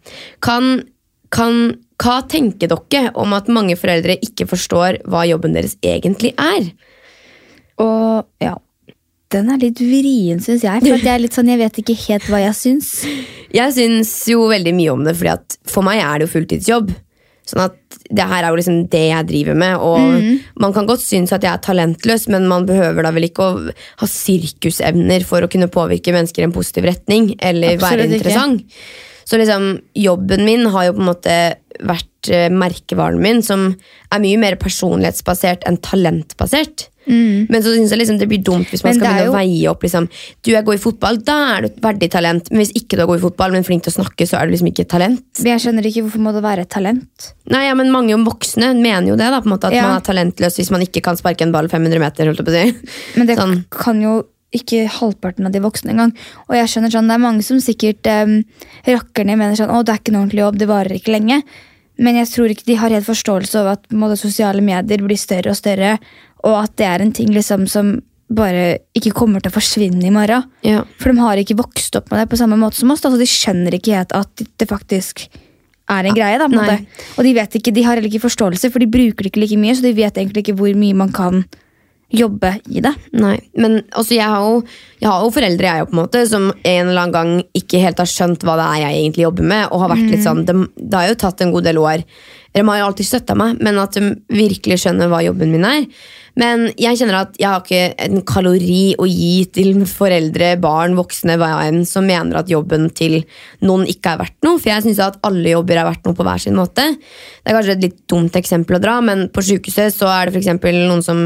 [0.45, 0.87] Kan,
[1.35, 1.63] kan,
[2.01, 6.73] hva tenker dere om at mange foreldre ikke forstår hva jobben deres egentlig er?
[7.85, 8.57] Og ja,
[9.33, 10.83] den er litt vrien, syns jeg.
[10.85, 12.91] For jeg er litt sånn, jeg vet ikke helt hva jeg syns.
[13.55, 16.93] Jeg syns jo veldig mye om det, fordi at for meg er det jo fulltidsjobb.
[17.45, 21.03] Sånn at det her er jo liksom det jeg driver med, og man kan godt
[21.05, 23.59] synes at jeg er talentløs, men man behøver da vel ikke å
[24.01, 28.65] ha sirkusevner for å kunne påvirke mennesker i en positiv retning, eller være interessant.
[28.65, 28.87] ikke.
[29.29, 31.37] Så liksom, jobben min har jo på en måte
[31.85, 33.71] vært eh, merkevaren min, som
[34.13, 36.89] er mye mer personlighetsbasert enn talentbasert.
[37.07, 38.97] Men så synes jeg liksom det blir dumt hvis man Mm.
[38.97, 39.33] Men skal begynne jo...
[39.33, 40.07] å veie opp liksom,
[40.41, 42.49] Du er god i fotball, da er du et verdig talent.
[42.51, 44.47] Men hvis ikke du er god i fotball, men flink til å snakke, så er
[44.49, 45.21] du liksom ikke et talent.
[45.45, 47.27] Jeg skjønner ikke hvorfor må det være et talent.
[47.53, 49.83] Nei, ja, men Mange voksne mener jo det, da, på en måte, at Ja.
[49.91, 52.33] man er talentløs hvis man ikke kan sparke en ball 500 meter.
[52.33, 52.65] Si.
[53.19, 53.65] Men det Sånn.
[53.69, 54.23] kan jo
[54.55, 56.15] ikke halvparten av de voksne engang.
[56.49, 58.45] Og jeg skjønner sånn, Det er mange som sikkert um,
[58.87, 61.43] rakker ned mener sånn, å, det er ikke en ordentlig jobb, det varer ikke lenge.
[62.03, 65.53] Men jeg tror ikke de har helt forståelse over at måte, sosiale medier blir større
[65.53, 65.97] og større,
[66.45, 67.97] og at det er en ting liksom som
[68.35, 70.47] bare ikke kommer til å forsvinne i morgen.
[70.67, 70.83] Ja.
[70.99, 73.05] For de har ikke vokst opp med det på samme måte som oss.
[73.05, 75.27] Altså, så de skjønner ikke helt at det faktisk
[75.93, 76.39] er en greie.
[76.41, 76.87] Da, på en.
[77.19, 79.61] Og de vet ikke, de har heller ikke forståelse, for de bruker det ikke like
[79.61, 81.45] mye, så de vet egentlig ikke hvor mye man kan
[82.13, 82.93] jobbe i det.
[83.17, 84.61] Nei, men altså, jeg, har jo,
[85.01, 88.03] jeg har jo foreldre jeg, på en måte, som en eller annen gang ikke helt
[88.03, 89.67] har skjønt hva det er jeg egentlig jobber med.
[89.71, 92.05] Og har vært litt sånn, det, det har jo tatt en god del år.
[92.55, 95.89] De har jo alltid støtta meg, men at de virkelig skjønner hva jobben min er.
[96.39, 101.37] Men jeg kjenner at jeg har ikke en kalori å gi til foreldre, barn, voksne,
[101.39, 103.21] hva enn, som mener at jobben til
[103.67, 104.59] noen ikke er verdt noe.
[104.59, 106.89] For jeg syns at alle jobber er verdt noe på hver sin måte.
[106.95, 110.39] Det er kanskje et litt dumt eksempel å dra, men på sykehuset så er det
[110.39, 110.51] f.eks.
[110.79, 111.23] noen som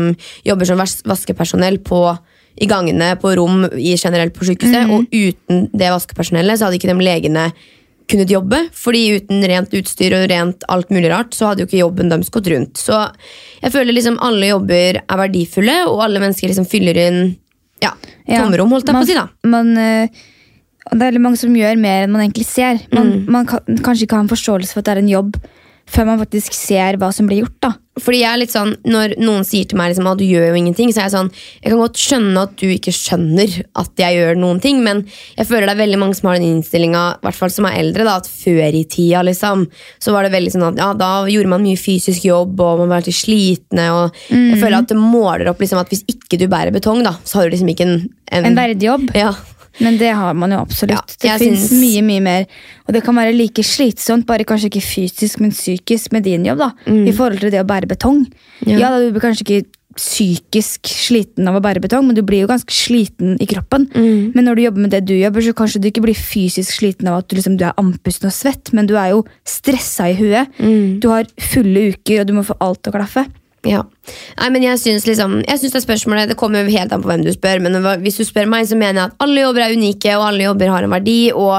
[0.49, 2.03] jobber som vaskepersonell på
[2.59, 6.91] i gangene på rom i generelt på sykehuset, og uten det vaskepersonellet så hadde ikke
[6.91, 7.49] de legene
[8.09, 11.83] kunnet jobbe, fordi uten rent utstyr og rent alt mulig rart, så hadde jo ikke
[11.83, 12.81] jobben deres gått rundt.
[12.81, 12.97] Så
[13.63, 17.21] jeg føler liksom alle jobber er verdifulle, og alle mennesker liksom fyller inn
[17.85, 17.93] ja,
[18.27, 19.15] Ja, tomrom, holdt jeg på å si.
[19.15, 19.29] da.
[19.47, 20.09] Man, eh,
[20.89, 22.81] det er veldig mange som gjør mer enn man egentlig ser.
[22.93, 23.29] Man, Mm.
[23.31, 25.37] man kan kanskje ikke ha en forståelse for at det er en jobb,
[25.89, 27.61] før man faktisk ser hva som blir gjort.
[27.65, 27.75] da.
[27.99, 30.59] Fordi jeg er litt sånn, Når noen sier til meg liksom, at du gjør jo
[30.61, 31.31] ingenting, så er jeg sånn
[31.65, 35.01] Jeg kan godt skjønne at du ikke skjønner at jeg gjør noen ting, men
[35.35, 37.81] jeg føler det er veldig mange som har den innstillinga, i hvert fall som er
[37.81, 39.67] eldre, da, at før i tida liksom,
[39.99, 42.93] så var det veldig sånn at ja, da gjorde man mye fysisk jobb, og man
[42.93, 43.91] var alltid slitne.
[43.91, 47.17] og Jeg føler at det måler opp liksom, at hvis ikke du bærer betong, da,
[47.27, 49.11] så har du liksom ikke en, En verdig jobb.
[49.19, 49.35] ja.
[49.81, 51.17] Men det har man jo absolutt.
[51.23, 52.47] Ja, det finnes syns- mye mye mer.
[52.89, 56.59] Og det kan være like slitsomt, bare kanskje ikke fysisk, men psykisk med din jobb.
[56.59, 56.71] da.
[56.87, 58.25] I forhold til det å bære betong.
[58.65, 58.73] Mm.
[58.73, 58.79] Ja.
[58.79, 59.67] Ja, da, Du blir kanskje ikke
[59.99, 63.89] psykisk sliten av å bære betong, men du blir jo ganske sliten i kroppen.
[63.95, 64.33] Mm.
[64.35, 67.09] Men når du jobber med det du jobber, så kanskje du ikke blir fysisk sliten
[67.11, 70.15] av at du, liksom, du er andpusten og svett, men du er jo stressa i
[70.19, 70.53] huet.
[70.63, 71.01] Mm.
[71.03, 73.27] Du har fulle uker, og du må få alt å klaffe.
[73.67, 73.83] Ja.
[74.39, 77.33] Nei, men jeg syns liksom, det spørsmålet Det kommer jo helt an på hvem du
[77.35, 80.27] spør, men hvis du spør meg, så mener jeg at alle jobber er unike, og
[80.29, 81.19] alle jobber har en verdi.
[81.35, 81.57] Og,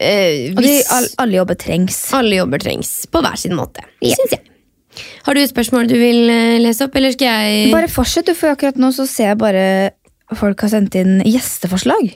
[0.00, 0.74] eh, Og de,
[1.18, 2.00] alle jobber trengs.
[2.12, 3.86] alle jobber trengs på hver sin måte.
[4.02, 4.16] Ja.
[4.18, 4.40] syns jeg.
[5.28, 8.34] Har du et spørsmål du vil eh, lese opp, eller skal jeg Bare fortsett, du,
[8.34, 9.66] for akkurat nå så ser jeg bare
[10.36, 12.10] folk har sendt inn gjesteforslag.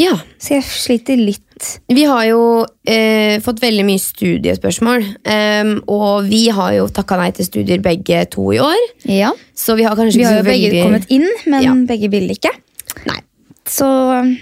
[0.00, 0.14] Ja.
[0.40, 1.78] Så jeg sliter litt.
[1.88, 2.40] Vi har jo
[2.88, 8.24] eh, fått veldig mye studiespørsmål, Um, og vi har jo takka nei til studier begge
[8.32, 8.80] to i år.
[9.06, 9.30] Ja.
[9.54, 11.74] Så vi har kanskje Vi har jo så begge veldig kommet inn, men Ja.
[11.86, 12.50] begge ville ikke.
[13.06, 13.20] Nei.
[13.64, 13.86] Så,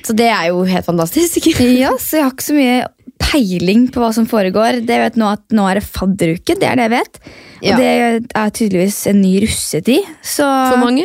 [0.02, 1.44] Så det er jo helt fantastisk.
[1.60, 2.86] ja, så jeg har ikke så mye
[3.20, 4.80] peiling på hva som foregår.
[4.86, 7.20] Det vet nå at nå er det fadderuke, det er det jeg vet.
[7.60, 7.74] Ja.
[7.74, 10.08] Og det er tydeligvis en ny russetid.
[10.24, 11.04] Så For mange?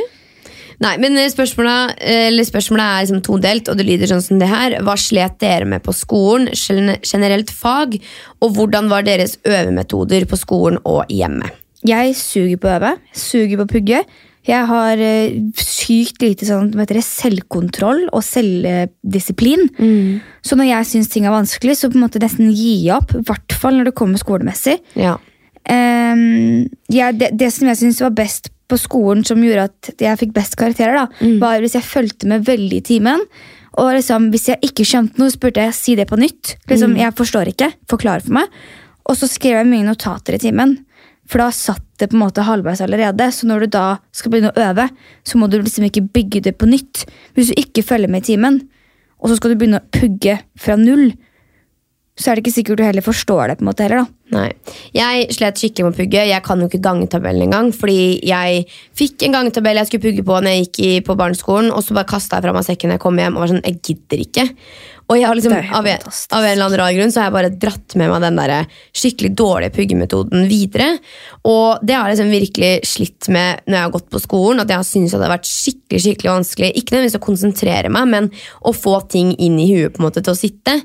[0.86, 1.98] Nei, men eh, spørsmålet,
[2.30, 4.78] eller spørsmålet er liksom todelt, og det lyder sånn som det her.
[4.86, 7.98] Hva slet dere med på skolen, generelt fag,
[8.46, 11.52] og hvordan var deres øvemetoder på skolen og hjemme?
[11.86, 14.00] jeg suger på å øve, suger på å pugge.
[14.46, 19.70] Jeg har eh, sykt lite sånn, det, selvkontroll og selvdisiplin.
[20.46, 23.16] Så når jeg syns ting er vanskelig, så på en måte nesten gi opp.
[23.18, 24.78] I hvert fall når det kommer skolemessig.
[25.02, 25.18] Ja.
[25.66, 30.20] Um, ja, det, det som jeg syns var best på skolen, som gjorde at jeg
[30.22, 33.22] fikk best karakterer, da, var hvis jeg fulgte med veldig i timen.
[33.76, 36.56] Og liksom, Hvis jeg ikke skjønte noe, spurte jeg si det på nytt.
[36.70, 38.48] Liksom, Jeg forstår ikke, forklar for meg.
[39.06, 40.78] Og så skrev jeg mye notater i timen.
[41.28, 43.28] For da satt det på en måte halvveis allerede.
[43.34, 44.90] Så når du da skal begynne å øve,
[45.26, 47.04] så må du liksom ikke bygge det på nytt.
[47.36, 48.62] Hvis du ikke følger med i timen,
[49.20, 51.12] og så skal du begynne å pugge fra null,
[52.16, 53.58] så er det ikke sikkert du heller forstår det.
[53.60, 54.06] på en måte heller da.
[54.32, 54.52] Nei.
[54.96, 56.22] Jeg slet skikkelig med å pugge.
[56.30, 57.72] Jeg kan jo ikke gangetabellen engang.
[57.76, 58.64] Fordi jeg
[58.96, 62.08] fikk en gangetabell jeg skulle pugge på når jeg gikk på barneskolen, og så bare
[62.10, 64.48] kasta jeg fra meg sekken da jeg kom hjem og var sånn Jeg gidder ikke.
[65.06, 67.36] Og jeg har liksom, av, en, av en eller annen rar grunn så har jeg
[67.36, 68.54] bare dratt med meg den der
[68.98, 70.88] skikkelig dårlige puggemetoden videre.
[71.46, 74.64] Og det har jeg liksom virkelig slitt med når jeg har gått på skolen.
[74.64, 77.92] At jeg har syntes at det har vært skikkelig skikkelig vanskelig Ikke nødvendigvis å konsentrere
[77.94, 78.32] meg, men
[78.66, 80.80] å få ting inn i huet på en måte til å sitte.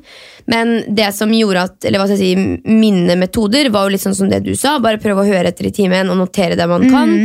[0.51, 4.05] Men det som gjorde at, eller hva skal jeg si, mine metoder var jo litt
[4.05, 4.77] sånn som det du sa.
[4.85, 7.17] Bare prøve å høre etter i timen og notere det man kan.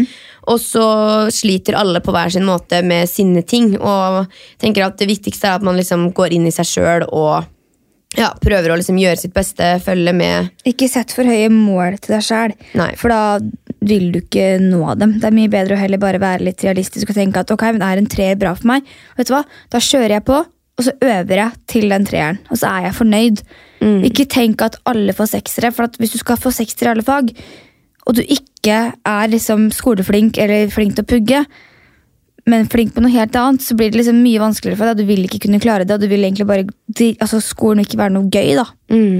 [0.51, 0.85] Og så
[1.33, 3.73] sliter alle på hver sin måte med sine ting.
[3.79, 4.25] Og
[4.61, 7.51] tenker at det viktigste er at man liksom går inn i seg sjøl og
[8.15, 10.51] ja, prøver å liksom gjøre sitt beste, følge med.
[10.67, 12.53] Ikke sett for høye mål til deg sjæl,
[12.99, 13.21] for da
[13.85, 15.17] vil du ikke nå dem.
[15.19, 17.83] Det er mye bedre å heller bare være litt realistisk og tenke at ok, men
[17.85, 18.87] er en treer bra for meg?
[19.19, 19.43] Vet du hva?
[19.73, 20.39] Da kjører jeg på,
[20.75, 22.39] og så øver jeg til den treeren.
[22.49, 23.43] Og så er jeg fornøyd.
[24.07, 27.05] Ikke tenk at alle får seksere, for at hvis du skal få seksere i alle
[27.05, 27.35] fag,
[28.05, 31.45] og du ikke er liksom skoleflink eller flink til å pugge,
[32.45, 34.99] men flink på noe helt annet, så blir det liksom mye vanskeligere for deg.
[34.99, 36.67] Du vil ikke kunne klare det, og du vil egentlig bare
[37.23, 38.65] altså Skolen vil ikke være noe gøy, da.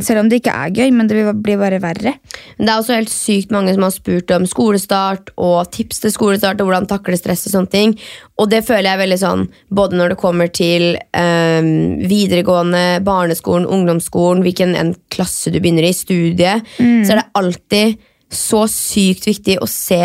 [0.06, 2.14] Selv om det ikke er gøy, men det vil bli bare verre.
[2.60, 6.62] Det er også helt sykt mange som har spurt om skolestart og tips til skolestart
[6.62, 7.98] og hvordan takle stress og sånne ting.
[8.38, 14.46] Og det føler jeg veldig sånn både når det kommer til ehm, videregående, barneskolen, ungdomsskolen,
[14.46, 19.68] hvilken en klasse du begynner i, studiet, så er det alltid så sykt viktig å
[19.70, 20.02] se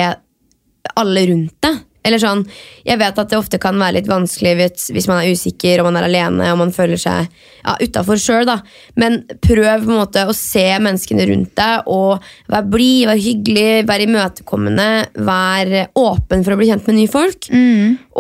[0.97, 1.87] alle rundt deg.
[2.01, 2.47] Eller sånn,
[2.81, 5.99] Jeg vet at det ofte kan være litt vanskelig hvis, man er usikker og man
[6.01, 8.49] er alene og man føler seg ja, utafor sjøl.
[8.97, 13.85] Men prøv på en måte å se menneskene rundt deg og vær blid, vær hyggelig,
[13.91, 14.89] vær imøtekommende.
[15.29, 17.51] Vær åpen for å bli kjent med nye folk.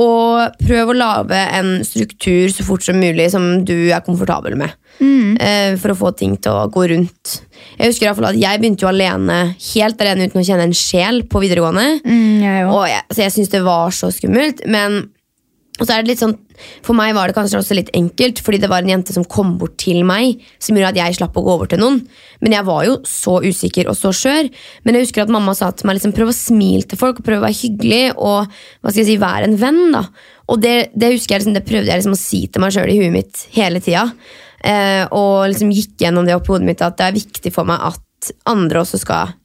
[0.05, 4.77] Og prøv å lage en struktur så fort som mulig som du er komfortabel med.
[5.41, 7.37] Eh, For å få ting til å gå rundt.
[7.77, 9.39] Jeg husker i hvert fall at jeg begynte jo alene,
[9.71, 12.03] helt alene uten å kjenne en sjel på videregående.
[12.05, 12.69] Mm, jeg.
[12.69, 14.65] Og jeg, så jeg syns det var så skummelt.
[14.71, 15.03] Men
[15.81, 16.37] og så er det litt sånn,
[16.85, 19.55] For meg var det kanskje også litt enkelt, fordi det var en jente som kom
[19.61, 20.43] bort til meg.
[20.61, 22.03] Som gjorde at jeg slapp å gå over til noen.
[22.45, 24.51] Men jeg var jo så usikker og så skjør.
[24.85, 27.27] Men jeg husker at mamma sa til meg liksom, prøv å smile til folk og
[27.27, 28.03] prøv å være hyggelig.
[28.19, 29.83] Og hva skal jeg si, være en venn.
[29.97, 30.05] da.
[30.53, 32.93] Og det, det husker jeg liksom, det prøvde jeg liksom å si til meg sjøl
[32.93, 34.05] i huet mitt hele tida.
[34.61, 37.81] Eh, og liksom gikk gjennom det oppi hodet mitt at det er viktig for meg
[37.91, 39.37] at andre også skal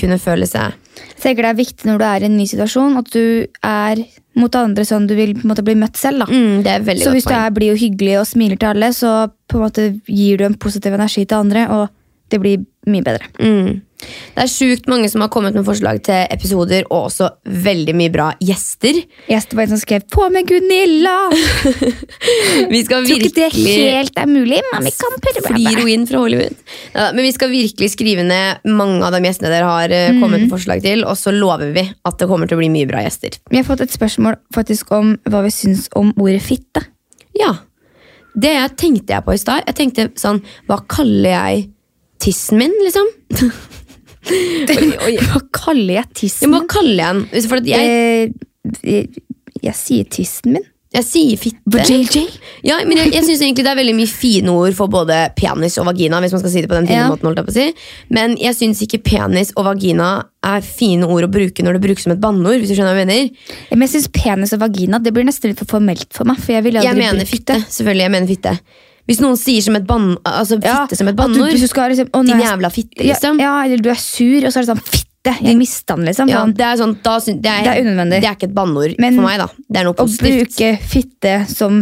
[0.00, 2.96] kunne føle seg Jeg tenker det er viktig når du er i en ny situasjon,
[3.00, 4.02] at du er
[4.40, 6.24] mot andre sånn du vil på en måte bli møtt selv.
[6.24, 6.26] da.
[6.30, 8.70] mm, Det er veldig Så godt hvis du er blid og hyggelig og smiler til
[8.70, 9.12] alle, så
[9.48, 11.88] på en måte gir du en positiv energi til andre, og
[12.30, 13.26] det blir mye bedre.
[13.40, 13.80] Mm.
[14.00, 18.12] Det er sjukt mange som har kommet med forslag til episoder, og også veldig mye
[18.14, 19.00] bra gjester.
[19.28, 21.30] Gjester var en som skrev 'På med Gunilla'!
[22.74, 25.44] Vi skal Tror ikke det virkelig helt er mulig, men vi kan prøve.
[25.50, 26.56] Flyr inn fra Hollywood.
[26.94, 30.44] Ja, men vi skal virkelig skrive ned mange av de gjestene dere har eh, kommet
[30.44, 33.02] med forslag til, og så lover vi at det kommer til å bli mye bra
[33.04, 33.36] gjester.
[33.50, 36.86] Vi har fått et spørsmål faktisk om hva vi syns om ordet fitte.
[37.38, 37.56] Ja,
[38.40, 39.64] Det tenkte jeg på i stad.
[39.66, 41.64] Jeg tenkte sånn, Hva kaller jeg
[42.22, 43.08] tissen min, liksom?
[44.26, 47.46] Hva kaller jeg Ja, tissen hva kaller jeg den?
[47.48, 48.34] For at jeg,
[48.84, 49.08] jeg,
[49.64, 50.66] jeg sier tissen min.
[50.90, 51.84] jeg sier fitte.
[51.86, 52.24] JJ?
[52.66, 55.78] Ja, men jeg, jeg synes egentlig det er veldig mye fine ord for både penis
[55.78, 56.18] og vagina.
[56.20, 57.08] Hvis man skal si det på den fine Ja.
[57.12, 57.66] måten jeg si.
[58.10, 60.10] Men jeg syns ikke penis og vagina
[60.42, 62.58] er fine ord å bruke når det brukes som et banneord.
[62.60, 63.30] Hvis du skjønner hva jeg mener
[63.70, 66.42] Men jeg syns penis og vagina det blir nesten litt for formelt for meg.
[66.42, 67.60] For jeg Jeg mener fitte.
[67.70, 68.58] Selvfølgelig, jeg mener fitte.
[69.08, 72.70] Hvis noen sier som et ban altså Ja, fitte som et banneord liksom, Din jævla
[72.70, 73.40] fitte, liksom.
[73.40, 75.06] Ja, eller du er sur, og så er det sånn fitte.
[75.44, 76.28] Jeg mista den, liksom.
[76.32, 78.20] Ja, det er sånn, da, det, er, Det er unødvendig.
[78.22, 79.38] Det er ikke et banneord Men for meg.
[79.42, 81.80] da Det er noe Å bruke fitte som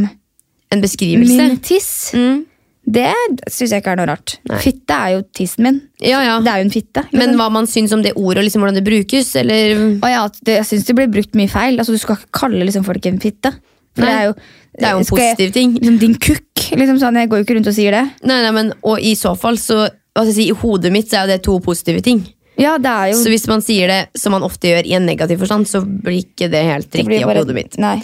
[0.73, 1.37] En beskrivelse.
[1.37, 2.45] min tiss, Mm.
[2.91, 3.13] det
[3.49, 4.39] syns jeg ikke er noe rart.
[4.49, 4.59] Nei.
[4.59, 5.79] Fitte er jo tissen min.
[6.01, 6.41] Ja, ja.
[6.41, 7.05] Det er jo en fitte.
[7.13, 7.37] Men liksom.
[7.41, 10.65] hva man syns om det ordet, og liksom hvordan det brukes, eller ja, det, jeg
[10.73, 11.79] syns det blir brukt mye feil.
[11.79, 13.53] Altså, du skal ikke kalle liksom, folk en fitte.
[13.95, 14.35] For Nei, det er jo,
[14.79, 15.73] Det er jo en positiv jeg- ting.
[15.79, 16.48] Liksom, din kukk.
[16.79, 18.05] Liksom, sånn, jeg går jo ikke rundt og sier det.
[18.29, 19.85] Nei, nei, men, Og i så fall, så
[20.19, 22.25] jeg si, i hodet mitt så er jo det to positive ting.
[22.59, 25.07] Ja, det er jo Så hvis man sier det som man ofte gjør i en
[25.07, 27.79] negativ forstand, så blir ikke det helt riktig det bare- hodet mitt.
[27.79, 28.01] Nei.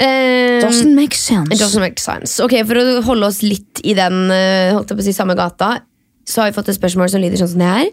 [0.00, 1.60] Um, Doesn't make sense.
[1.60, 2.40] Doesn't make sense.
[2.42, 5.36] Ok, For å holde oss litt i den eh, holdt jeg på å si, samme
[5.36, 5.82] gata,
[6.26, 7.90] så har vi fått et spørsmål som lyder sånn som det her.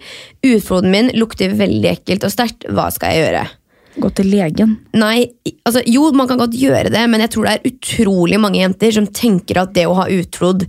[0.55, 2.65] Utfloden min lukter veldig ekkelt og sterkt.
[2.71, 3.43] Hva skal jeg gjøre?
[3.97, 4.77] Gå til legen.
[4.97, 5.31] Nei,
[5.65, 8.93] altså Jo, man kan godt gjøre det, men jeg tror det er utrolig mange jenter
[8.95, 10.67] som tenker at det å ha utflod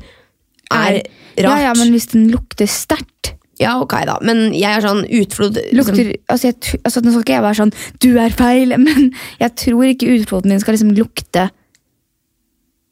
[0.70, 1.10] er rart.
[1.36, 5.58] Ja, ja, men hvis den lukter sterkt Ja, ok da, men jeg er sånn utflod
[5.60, 9.10] liksom, lukter, altså, jeg, altså, Nå skal ikke jeg være sånn 'du er feil', men
[9.42, 11.50] jeg tror ikke utfloden min skal liksom lukte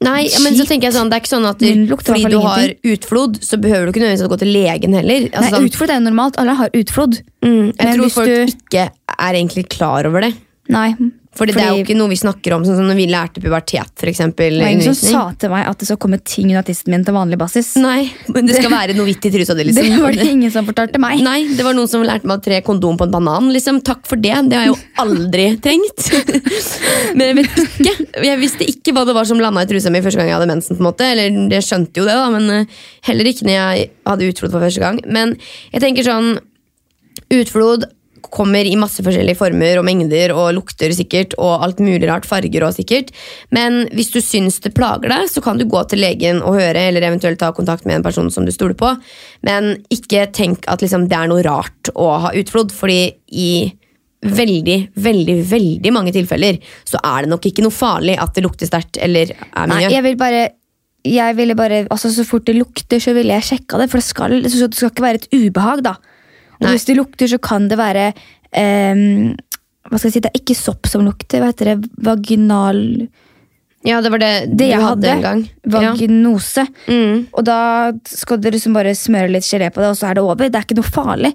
[0.00, 1.58] Nei, men så tenker jeg sånn, det er ikke sånn at
[2.06, 5.24] fordi du har utflod, så behøver du ikke nødvendigvis å gå til legen heller.
[5.32, 6.38] Altså, Nei, sånn, Utflod er jo normalt.
[6.38, 7.18] Alle har utflod.
[7.42, 8.84] mm, jeg men tror folk du- ikke
[9.18, 10.34] er egentlig klar over det.
[10.68, 10.94] Nei,
[11.36, 13.92] Fordi, det er jo ikke noe vi snakker om, sånn som når vi lærte pubertet,
[14.00, 14.56] for eksempel.
[14.56, 17.04] det var ingen som sa til meg at det skal komme ting under tissen min
[17.06, 17.74] til vanlig basis.
[17.78, 20.02] Nei, men det skal være noe vitt i trusa di, Det liksom.
[20.02, 21.22] var det ingen som fortalte meg.
[21.22, 23.52] Nei, det var noen som lærte meg å tre kondom på en banan.
[23.54, 23.82] Liksom.
[23.86, 24.34] Takk for det.
[24.48, 26.08] Det har jeg jo aldri trengt.
[27.18, 27.94] Men jeg vet ikke.
[28.30, 30.50] Jeg visste ikke hva det var som landa i trusa mi første gang jeg hadde
[30.50, 30.78] mensen.
[30.78, 33.88] på en måte Eller jeg skjønte jo det, da, men eh, heller ikke når jeg
[34.08, 35.00] hadde utflod for første gang.
[35.06, 35.36] Men
[35.74, 36.38] jeg tenker sånn
[37.34, 37.82] Utflod
[38.22, 42.66] kommer i masse forskjellige former og mengder og lukter sikkert og alt mulig rart, farger
[42.66, 43.12] og sikkert.
[43.54, 46.88] Men hvis du syns det plager deg, så kan du gå til legen og høre,
[46.88, 48.92] eller eventuelt ta kontakt med en person som du stoler på.
[49.46, 53.02] Men ikke tenk at liksom, det er noe rart å ha utflod, fordi
[53.33, 53.50] i
[54.18, 58.66] veldig, veldig, veldig mange tilfeller så er det nok ikke noe farlig at det lukter
[58.66, 59.92] sterkt eller er Nei, mye.
[59.94, 60.40] jeg vil bare
[61.07, 63.87] jeg ville bare, altså Så fort det lukter, så ville jeg sjekka det.
[63.88, 65.85] For det skal, det skal ikke være et ubehag.
[65.87, 65.94] da
[66.60, 68.08] Og Hvis det lukter, så kan det være
[68.56, 69.36] um,
[69.88, 71.42] Hva skal jeg si, Det er ikke sopp som lukter.
[71.42, 71.90] Hva heter det?
[72.04, 72.82] Vaginal
[73.86, 75.14] Ja, det var det, Det du jeg hadde hadde.
[75.14, 75.44] en gang.
[75.70, 75.94] Ja.
[76.88, 77.28] Mm.
[77.32, 77.60] Og da
[78.10, 80.48] skal du liksom bare smøre litt gelé på det, og så er det over.
[80.50, 81.32] Det er ikke noe farlig.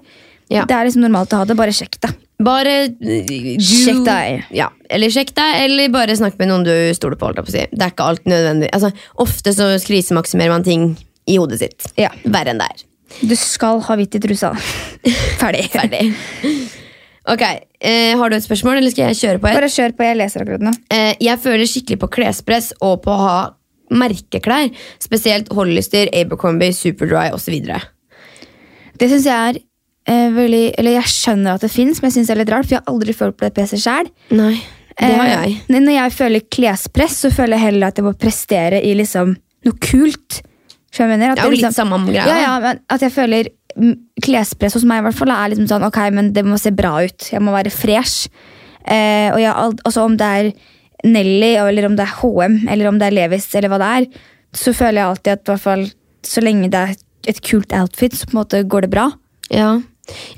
[0.52, 0.66] Ja.
[0.68, 1.56] Det er liksom normalt å ha det.
[1.56, 2.12] Bare sjekk det.
[2.44, 4.44] Bare eh, du, Sjekk deg.
[4.54, 7.30] Ja, eller sjekk deg, eller bare snakk med noen du stoler på.
[7.38, 8.70] Det er ikke alt nødvendig.
[8.74, 8.90] Altså,
[9.22, 10.90] ofte så krisemaksimerer man ting
[11.30, 11.88] i hodet sitt.
[12.00, 12.10] Ja.
[12.24, 12.84] Verre enn det er.
[13.22, 14.52] Du skal ha hvitt i trusa.
[15.40, 15.68] Ferdig.
[15.72, 16.06] Ferdig.
[17.30, 17.42] Ok,
[17.80, 19.56] eh, Har du et spørsmål, eller skal jeg kjøre på et?
[19.56, 20.72] Bare kjør på, jeg leser akkurat nå.
[20.92, 23.38] Eh, jeg føler skikkelig på klespress og på å ha
[23.94, 24.68] merkeklær.
[25.00, 27.56] Spesielt Hollister, Abercrombie, Superdry osv.
[29.00, 29.60] Det synes jeg er
[30.10, 32.68] eh, veldig Eller jeg skjønner at det fins, men jeg synes det er litt rart,
[32.68, 34.10] for jeg har aldri følt på det PC sjæl.
[35.00, 39.32] Eh, når jeg føler klespress, så føler jeg heller at jeg må prestere i liksom
[39.64, 40.42] noe kult.
[41.02, 41.34] Jeg mener?
[41.34, 42.26] Det er jo liksom, litt samme greia.
[42.28, 43.50] ja, ja, men at jeg føler
[44.22, 46.92] klespress hos meg i hvert fall er liksom sånn, ok, men det må se bra
[47.02, 47.26] ut.
[47.32, 48.28] Jeg må være fresh.
[48.84, 50.52] Eh, og jeg, altså om det er
[51.04, 54.06] Nelly, eller om det er H&M, eller om det er Levis, eller hva det er,
[54.54, 55.84] så føler jeg alltid at hvert fall,
[56.24, 56.94] så lenge det er
[57.34, 59.08] et kult outfit, så på en måte går det bra.
[59.52, 59.72] Ja.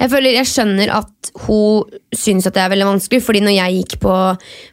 [0.01, 3.79] Jeg føler, jeg skjønner at hun syns at det er veldig vanskelig, fordi når jeg
[3.81, 4.17] gikk på,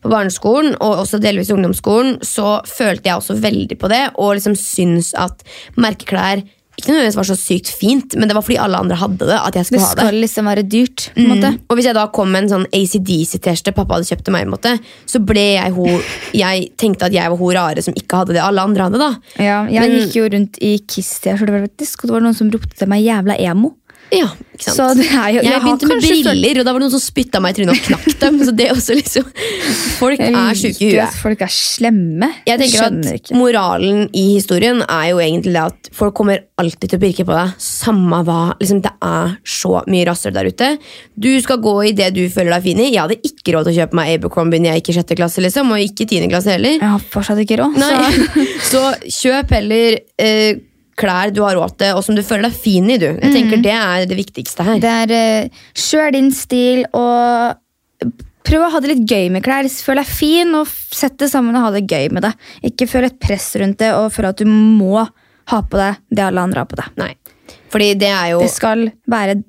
[0.04, 4.56] på barneskolen, og også delvis ungdomsskolen, så følte jeg også veldig på det, og liksom
[4.60, 5.42] syns at
[5.80, 9.36] merkeklær ikke nødvendigvis var så sykt fint, men det var fordi alle andre hadde det,
[9.38, 10.06] at jeg Det skulle ha det.
[10.08, 11.04] skal liksom være dyrt.
[11.14, 11.52] på en måte.
[11.54, 11.60] Mm.
[11.70, 14.72] Og hvis jeg da kom med en sånn ACDC-T-skjorte pappa hadde kjøpt til meg, måte,
[15.06, 15.86] så ble jeg ho,
[16.34, 18.98] Jeg tenkte at jeg var hun rare som ikke hadde det alle andre hadde.
[18.98, 22.76] da Ja, jeg Men- gikk jo rundt i Kiss-T-skjorte, og det var noen som ropte
[22.76, 23.74] til meg 'jævla emo'.
[24.14, 24.76] Ja, ikke sant?
[24.78, 27.40] Så det er jo, Jeg begynte med briller, og da var det noen som spytta
[27.42, 28.36] meg i trynet og knakk dem.
[28.46, 29.30] Så det er også liksom
[29.98, 31.16] Folk er sjuke i huet.
[31.22, 32.30] folk er slemme.
[32.46, 33.38] Jeg tenker skjønner at ikke.
[33.40, 37.34] Moralen i historien er jo egentlig det at folk kommer alltid til å pirke på
[37.38, 37.54] deg.
[37.64, 38.42] Samme hva.
[38.62, 40.70] Liksom, det er så mye rasshøl der ute.
[41.18, 42.92] Du skal gå i det du føler deg fin i.
[42.94, 45.42] Jeg hadde ikke råd til å kjøpe meg Abercrombie når jeg gikk i sjette klasse,
[45.46, 46.78] liksom, og ikke i tiende klasse heller.
[46.78, 47.80] Jeg har fortsatt ikke råd.
[47.82, 47.90] Så
[48.74, 48.84] Så
[49.22, 50.62] kjøp heller eh,
[51.00, 52.98] klær du har råd til, og som du føler deg fin i.
[53.02, 53.10] du.
[53.10, 54.80] Jeg tenker Det er det viktigste her.
[54.84, 55.14] det er
[55.48, 58.12] uh, Kjør din stil og
[58.44, 59.68] prøv å ha det litt gøy med klær.
[59.72, 62.34] Føl deg fin, og sett det sammen og ha det gøy med det.
[62.70, 65.06] Ikke føl et press rundt det og føl at du må
[65.52, 66.94] ha på deg det alle andre har på deg.
[67.00, 67.14] Nei.
[67.74, 69.40] Fordi det er jo Det skal være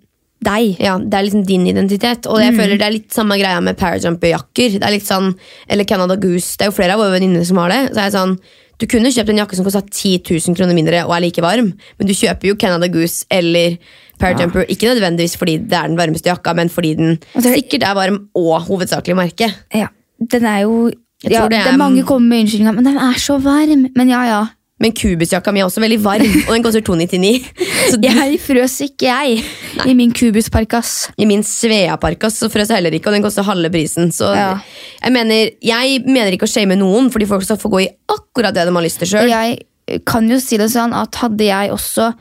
[0.44, 0.76] deg.
[0.80, 2.26] ja, det er liksom din identitet.
[2.30, 4.78] Og jeg føler det er litt samme greia med parajumper-jakker.
[4.78, 5.34] Det er litt sånn,
[5.68, 6.56] Eller Canada Goose.
[6.58, 7.82] Det er jo flere av våre venninner som har det.
[7.92, 8.34] Så er jeg sånn,
[8.80, 11.72] Du kunne kjøpt en jakke som kosta 10 000 kroner mindre og er like varm,
[11.98, 13.76] men du kjøper jo Canada Goose eller
[14.18, 14.64] Parajumper.
[14.68, 17.94] Ikke nødvendigvis fordi det er den varmeste jakka, men fordi den er det- sikkert er
[17.94, 19.52] varm og hovedsakelig merke.
[19.74, 19.86] Ja,
[20.30, 20.90] den er jo
[21.24, 23.38] Jeg ja, tror det det er- er Mange kommer med unnskyldninger, men den er så
[23.38, 23.86] varm.
[23.96, 24.44] Men ja, ja.
[24.84, 27.46] Men kubusjakka mi er også veldig varm, og den koster 299.
[27.94, 29.40] Så Jeg frøs ikke, jeg,
[29.88, 30.90] i min kubusparkas.
[31.16, 34.12] I min Svea-parkas så frøs jeg heller ikke, og den koster halve prisen.
[34.12, 34.58] Så Ja.
[35.00, 38.52] jeg, mener, jeg mener ikke å shame noen, fordi folk skal få gå i akkurat
[38.56, 39.32] det de har lyst til sjøl.
[39.32, 42.12] jeg kan jo si det sånn at hadde jeg også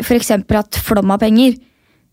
[0.00, 1.54] eksempel hatt flom av penger,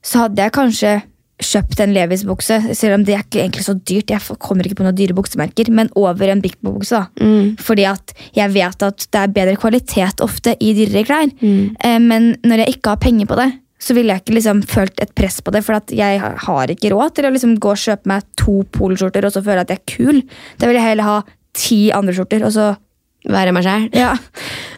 [0.06, 0.93] så hadde jeg kanskje
[1.39, 4.12] kjøpt en Levis-bukse, selv om det er ikke egentlig så dyrt.
[4.12, 6.99] Jeg kommer ikke på noen dyre buksemerker, men over en Big Bo-bukse.
[7.21, 7.54] Mm.
[7.63, 11.32] Fordi at jeg vet at det er bedre kvalitet ofte i dyrere klær.
[11.41, 13.49] Eh, Men når jeg ikke har penger på det,
[13.80, 16.91] så ville jeg ikke liksom følt et press på det, for at jeg har ikke
[16.91, 19.80] råd til å liksom gå og kjøpe meg to poloskjorter og så føle at jeg
[19.80, 20.21] er kul.
[20.60, 21.17] Da vil jeg heller ha
[21.56, 22.75] ti andre skjorter, og så
[23.30, 23.89] Være meg sjæl.
[23.93, 24.13] ja.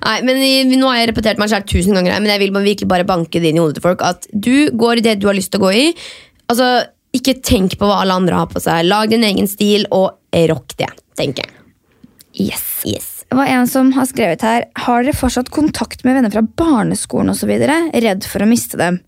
[0.03, 2.63] Nei, men i- Nå har jeg repetert meg sjæl tusen ganger, men jeg vil bare
[2.65, 4.01] virkelig bare banke det inn i hodet til folk.
[4.01, 5.93] At du går i det du har lyst til å gå i.
[6.51, 6.67] Altså,
[7.15, 8.85] Ikke tenk på hva alle andre har på seg.
[8.87, 10.17] Lag din egen stil, og
[10.51, 10.91] rock det.
[11.19, 11.57] tenker jeg.
[12.47, 12.67] Yes.
[12.87, 13.07] Yes.
[13.31, 17.35] Det var en som har skrevet her Har dere fortsatt kontakt med venner fra barneskolen
[17.47, 17.75] videre?
[17.93, 19.01] Redd for å miste dem.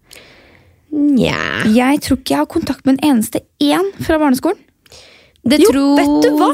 [0.94, 4.60] Nja Jeg tror ikke jeg har kontakt med en eneste én fra barneskolen.
[5.44, 6.52] Det Jo, tror vet du hva?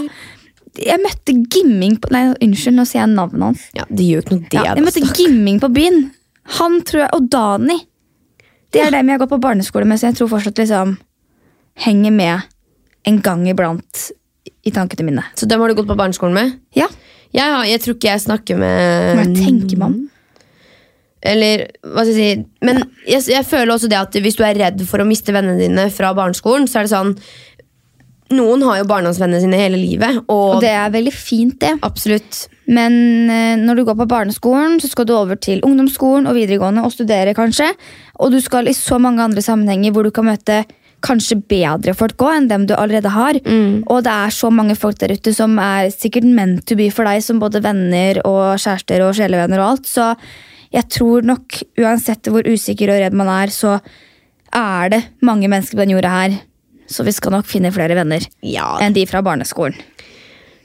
[0.80, 3.66] Jeg møtte Gimming på Nei, unnskyld, nå sier jeg navnet hans.
[3.76, 4.62] Ja, Det gjør ikke noe, det.
[4.62, 5.04] Ja, jeg møtte.
[5.18, 6.00] Gimming på byen.
[6.60, 7.80] Han tror jeg, Og Dani.
[8.74, 10.98] Det er dem jeg gått på barneskole med, så jeg tror fortsatt liksom
[11.86, 12.48] henger med
[13.10, 14.10] en gang iblant
[14.68, 15.24] i tankene mine.
[15.40, 16.58] Så dem har du gått på barneskolen med?
[16.78, 16.90] Ja,
[17.32, 19.98] Jeg, har, jeg tror ikke jeg snakker med Hva tenker man?
[21.22, 24.58] Eller, hva skal jeg si Men jeg, jeg føler også det at hvis du er
[24.58, 27.12] redd for å miste vennene dine fra barneskolen, så er det sånn
[28.30, 31.72] Noen har jo barndomsvennene sine hele livet, og, Og det er veldig fint, det.
[31.86, 36.38] absolutt Men eh, når du går på barneskolen, så skal du over til ungdomsskolen og
[36.38, 37.72] videregående og studere, kanskje.
[38.22, 40.64] Og du skal i så mange andre sammenhenger hvor du kan møte
[41.06, 43.40] kanskje bedre folk òg enn dem du allerede har.
[43.88, 47.08] Og det er så mange folk der ute som er sikkert meant to be for
[47.08, 49.90] deg som både venner og kjærester og sjelevenner og alt.
[49.90, 50.12] Så
[50.76, 53.80] jeg tror nok, uansett hvor usikker og redd man er, så
[54.54, 56.38] er det mange mennesker på den jorda her.
[56.90, 59.78] Så vi skal nok finne flere venner Ja, enn de fra barneskolen.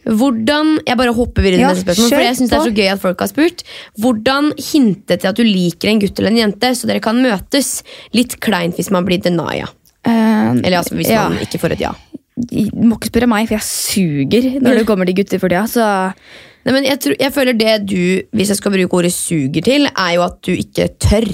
[0.04, 2.88] Hvordan Jeg bare hopper videre Ja, neste spørsmål, for jeg synes det er så gøy
[2.92, 3.62] at folk har spurt.
[4.00, 7.78] Hvordan hinte til at du liker en gutt eller en jente, så dere kan møtes?
[8.16, 9.70] Litt kleint hvis man blir denia.
[10.04, 11.30] Uh, Eller altså, hvis ja.
[11.30, 11.94] man ikke får et ja.
[12.34, 15.64] Du må ikke spørre meg, for jeg suger når det kommer til gutter for tida.
[15.70, 15.86] Så
[16.64, 19.84] Nei, men jeg, tror, jeg føler det du, hvis jeg skal bruke ordet suger til,
[19.84, 21.26] er jo at du ikke tør.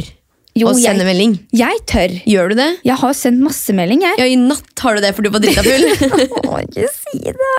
[0.58, 1.34] Jo, å jeg- melding?
[1.54, 2.10] Jeg tør.
[2.26, 2.68] Gjør du det?
[2.84, 4.18] Jeg har sendt masse melding, jeg.
[4.18, 5.84] Ja, i natt har du det, for du var drita full.
[6.50, 7.52] Å, ikke si det.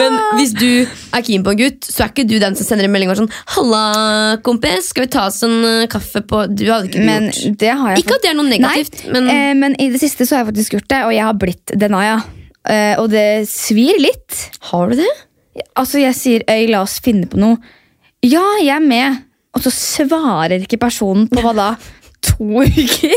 [0.00, 2.88] Men hvis du er keen på en gutt, så er ikke du den som sender
[2.88, 6.64] en melding og sånn 'Halla, kompis, skal vi ta oss en eh, kaffe på Du
[6.70, 9.30] hadde ikke Men gjort det har jeg Ikke at det er noe negativt, Nei, men
[9.30, 11.74] eh, men i det siste så har jeg faktisk gjort det, og jeg har blitt
[11.76, 12.20] Denaya.
[12.68, 14.48] Eh, og det svir litt.
[14.72, 15.10] har du det?
[15.76, 17.58] Altså, jeg sier øy, la oss finne på noe.
[18.24, 19.24] Ja, jeg er med.
[19.56, 21.70] Og så svarer ikke personen på hva da?
[22.28, 23.14] To uker?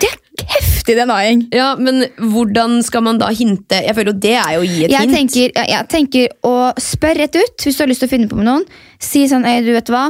[0.00, 0.16] Det er
[0.54, 1.42] heftig denying.
[1.52, 3.82] Ja, men hvordan skal man da hinte?
[3.84, 5.14] Jeg føler jo det er jo å gi et Jeg hint.
[5.18, 8.30] tenker, jeg, jeg tenker å spørre rett ut hvis du har lyst til å finne
[8.30, 8.64] på med noen.
[8.98, 10.06] Si sånn, øy, du vet hva?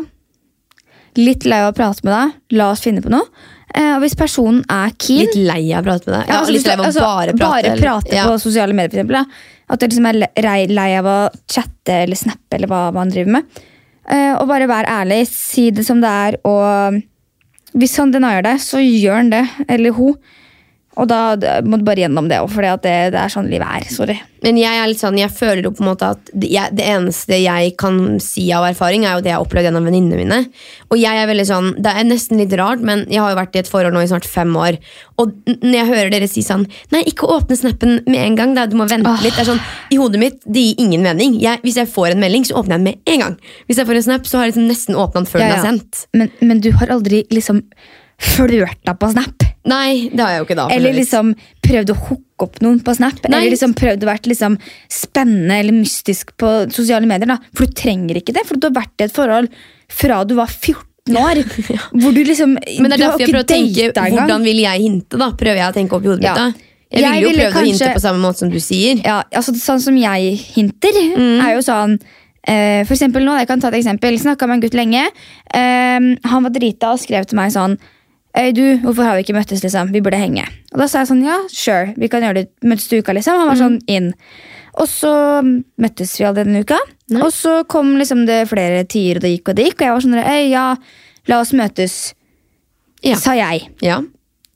[1.18, 2.36] Litt lei av å prate med deg.
[2.60, 3.26] La oss finne på noe.
[3.74, 6.30] Eh, og hvis personen er keen Litt lei av å prate med deg.
[6.30, 7.42] Ja, altså, litt lei av å altså, bare prate.
[7.42, 8.38] bare eller- på ja.
[8.42, 9.18] sosiale medier, for eksempel.
[9.18, 9.58] Da.
[9.74, 11.18] At jeg liksom er le- lei av å
[11.50, 13.60] chatte eller snappe eller hva man driver med.
[14.08, 17.00] Eh, og bare vær ærlig, si det som det er, og
[17.76, 20.16] hvis han denier det, så gjør han det, eller hun.
[21.00, 23.86] Og da må du bare gjennom det òg, for det, det er sånn livet er.
[23.92, 24.16] Sorry.
[24.44, 26.84] Men jeg er litt sånn, jeg føler jo på en måte at det, jeg, det
[26.88, 30.38] eneste jeg kan si av erfaring, er jo det jeg har opplevd gjennom venninnene mine.
[30.88, 33.56] Og jeg er veldig sånn, Det er nesten litt rart, men jeg har jo vært
[33.56, 34.80] i et forhold nå i snart fem år.
[35.20, 38.54] Og når jeg hører dere si sånn Nei, ikke åpne snappen med en gang.
[38.56, 38.66] Da.
[38.70, 39.36] Du må vente litt.
[39.36, 41.36] Det er sånn, I hodet mitt det gir ingen mening.
[41.40, 43.38] Jeg, hvis jeg får en melding, så åpner jeg den med en gang.
[43.68, 45.58] Hvis jeg får en snap, så har jeg liksom nesten åpna den før Ja, den
[45.58, 46.04] er sendt.
[46.16, 47.64] Men, men du har aldri liksom
[48.20, 49.49] flørta på Snap?
[49.68, 50.68] Nei, det har jeg jo ikke da.
[50.72, 53.18] Eller liksom prøvd å hooke opp noen på Snap?
[53.28, 53.42] Nei.
[53.42, 54.56] Eller liksom prøvd å være liksom
[54.88, 57.28] spennende eller mystisk på sosiale medier?
[57.28, 59.50] da For du trenger ikke det, for du har vært i et forhold
[59.90, 61.42] fra du var 14 år.
[62.00, 65.18] Hvor du liksom Men det er derfor jeg prøver å tenke hvordan vil jeg hinte,
[65.20, 65.30] da?
[65.36, 66.32] Prøver jeg å tenke opp i hodet Ja.
[66.32, 66.66] mitt da?
[66.90, 68.98] Jeg Jeg ville jo prøvd å hinte på samme måte som du sier.
[69.04, 71.38] Ja, altså Sånn som jeg hinter, Mm.
[71.44, 72.00] er jo sånn
[72.40, 74.16] Uh, For eksempel nå, jeg kan ta et eksempel.
[74.16, 75.02] Snakka med en gutt lenge.
[75.52, 77.74] Uh, han var drita og skrev til meg sånn
[78.38, 79.90] Øy, du, hvorfor har vi ikke møttes, liksom?
[79.90, 80.44] Vi burde henge.
[80.72, 82.48] Og da sa jeg sånn, ja, sure, vi kan gjøre det.
[82.62, 83.40] Møtes til uka, liksom.
[83.40, 84.12] Han var sånn inn.
[84.78, 85.10] Og så
[85.82, 86.78] møttes vi aldri denne uka.
[87.10, 87.24] Nei.
[87.26, 89.80] Og så kom liksom det flere tider, og det gikk og det gikk.
[89.80, 90.66] Og jeg var sånn, øy, ja,
[91.32, 91.98] la oss møtes,
[93.02, 93.16] Ja.
[93.16, 93.66] sa jeg.
[93.82, 93.98] Ja.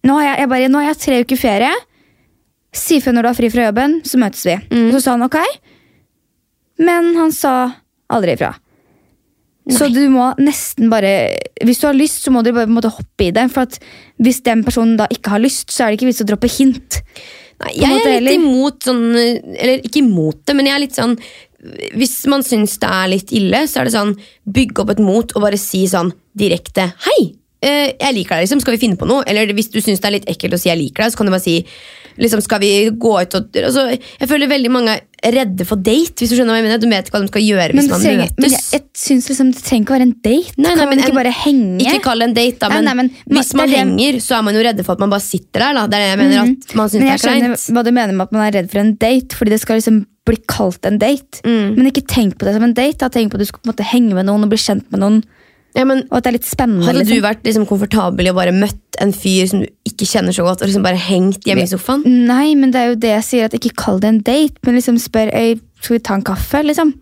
[0.04, 1.72] Nå har jeg, jeg bare, nå har jeg tre uker ferie.
[2.74, 4.54] Si ifra når du har fri fra jobben, så møtes vi.
[4.70, 4.86] Mm.
[4.88, 5.36] Og så sa han ok.
[6.78, 7.72] Men han sa
[8.10, 8.52] aldri ifra.
[9.72, 11.10] Så du må nesten bare
[11.64, 13.46] Hvis du har lyst, så må du bare måte hoppe i det.
[13.54, 13.78] For at
[14.20, 16.98] Hvis den personen da ikke har lyst, så er det ikke vits å droppe hint.
[17.62, 18.38] Nei, jeg måte, er litt eller?
[18.42, 19.02] imot sånn
[19.54, 21.14] Eller ikke imot det, men jeg er litt sånn
[21.94, 24.12] Hvis man syns det er litt ille, så er det sånn
[24.44, 27.20] bygge opp et mot og bare si sånn direkte Hei!
[27.64, 28.60] eh, Jeg liker deg, liksom.
[28.60, 29.24] Skal vi finne på noe?
[29.30, 31.30] Eller hvis du syns det er litt ekkelt å si jeg liker deg, så kan
[31.30, 31.60] du bare si
[32.20, 33.88] liksom, Skal vi gå ut og altså,
[34.20, 36.80] Jeg føler veldig mange er redde for date, hvis du skjønner hva jeg mener.
[36.82, 38.34] Du vet ikke hva de skal gjøre hvis Men, man det møtes.
[38.44, 40.52] men jeg, jeg synes liksom det trenger ikke å være en date.
[40.58, 41.78] Nei, nei, kan man ikke en- bare henge?
[41.80, 44.36] Ikke kall det en date, da, men, nei, men hvis man det er henger, så
[44.36, 45.78] er man jo redde for at man bare sitter der.
[45.80, 45.86] Da.
[45.86, 47.90] Det er det jeg mener, at man synes Men det jeg er skjønner hva du
[47.96, 50.86] mener med at man er redd for en date, fordi det skal liksom bli kalt
[50.88, 51.40] en date.
[51.44, 51.74] Mm.
[51.76, 52.98] Men ikke tenk på det som en date.
[53.00, 53.08] Da.
[53.08, 55.00] Tenk på at du skal på en måte henge med noen og bli kjent med
[55.00, 55.22] noen.
[55.74, 56.86] Ja, men Og at det er litt spennende.
[56.86, 57.24] Hadde du liksom.
[57.24, 60.62] vært liksom komfortabel i å bare møtt en fyr som du ikke kjenner så godt,
[60.62, 62.04] og liksom bare hengt hjemme i sofaen?
[62.28, 64.78] Nei, men det er jo det jeg sier, at ikke kall det en date, men
[64.78, 66.94] liksom spør «Øy, skal vi ta en kaffe, liksom.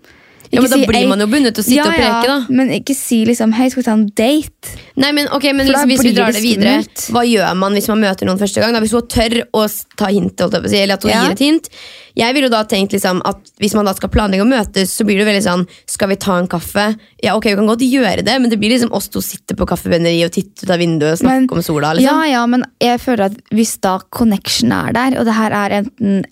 [0.52, 2.34] Ja, men Da si, blir man jo bundet til å sitte ja, og preke, da.
[2.44, 4.72] Ja, men ikke si liksom hei, skal vi ta en date?
[5.00, 7.04] Nei, men okay, men liksom, Hvis vi drar det videre, skummelt.
[7.14, 8.74] hva gjør man hvis man møter noen første gang?
[8.76, 8.82] Da?
[8.84, 9.62] Hvis hun tør å
[9.96, 11.22] ta hintet, si, eller at hun Ja.
[11.24, 11.70] gir et hint.
[12.14, 15.16] Jeg ville da tenkt liksom at Hvis man da skal planlegge å møtes, så blir
[15.16, 16.98] det veldig sånn Skal vi ta en kaffe?
[17.24, 19.64] Ja, ok, vi kan godt gjøre det, men det blir liksom oss to sitter på
[19.66, 21.94] kaffebønneriet og titter ut av vinduet og snakker Men- om sola.
[21.96, 22.04] Liksom.
[22.04, 25.70] ja, ja, men jeg føler at hvis da connection er der, og det her er
[25.80, 26.24] enten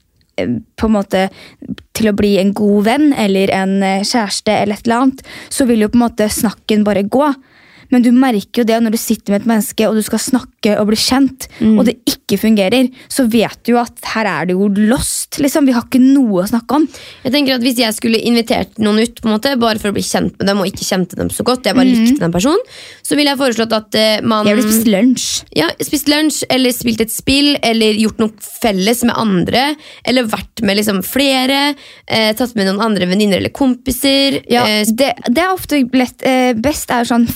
[0.49, 1.29] på en måte
[1.97, 5.67] til å bli en god venn eller en eh, kjæreste, eller et eller annet, så
[5.69, 7.33] vil jo på en måte snakken bare gå.
[7.91, 10.77] Men du merker jo det når du sitter med et menneske og du skal snakke
[10.79, 11.79] og bli kjent, Mm.
[11.79, 15.39] og det ikke fungerer, så vet du jo at her er det jo lost.
[15.39, 15.67] liksom.
[15.67, 16.89] Vi har ikke noe å snakke om.
[17.25, 19.93] Jeg tenker at Hvis jeg skulle invitert noen ut, på en måte, bare for å
[19.97, 22.63] bli kjent med dem, og ikke kjente dem så godt, jeg bare likte den personen,
[23.03, 25.45] så ville jeg foreslått at eh, man Jeg ville spist lunsj.
[25.57, 29.77] ja, spist lunsj, eller spilt et spill, eller gjort noe felles med andre.
[30.05, 31.75] Eller vært med liksom flere.
[32.09, 34.41] Eh, tatt med noen andre venninner eller kompiser.
[34.51, 36.23] Ja, eh, det, det er ofte lett,
[36.63, 37.27] best er sånn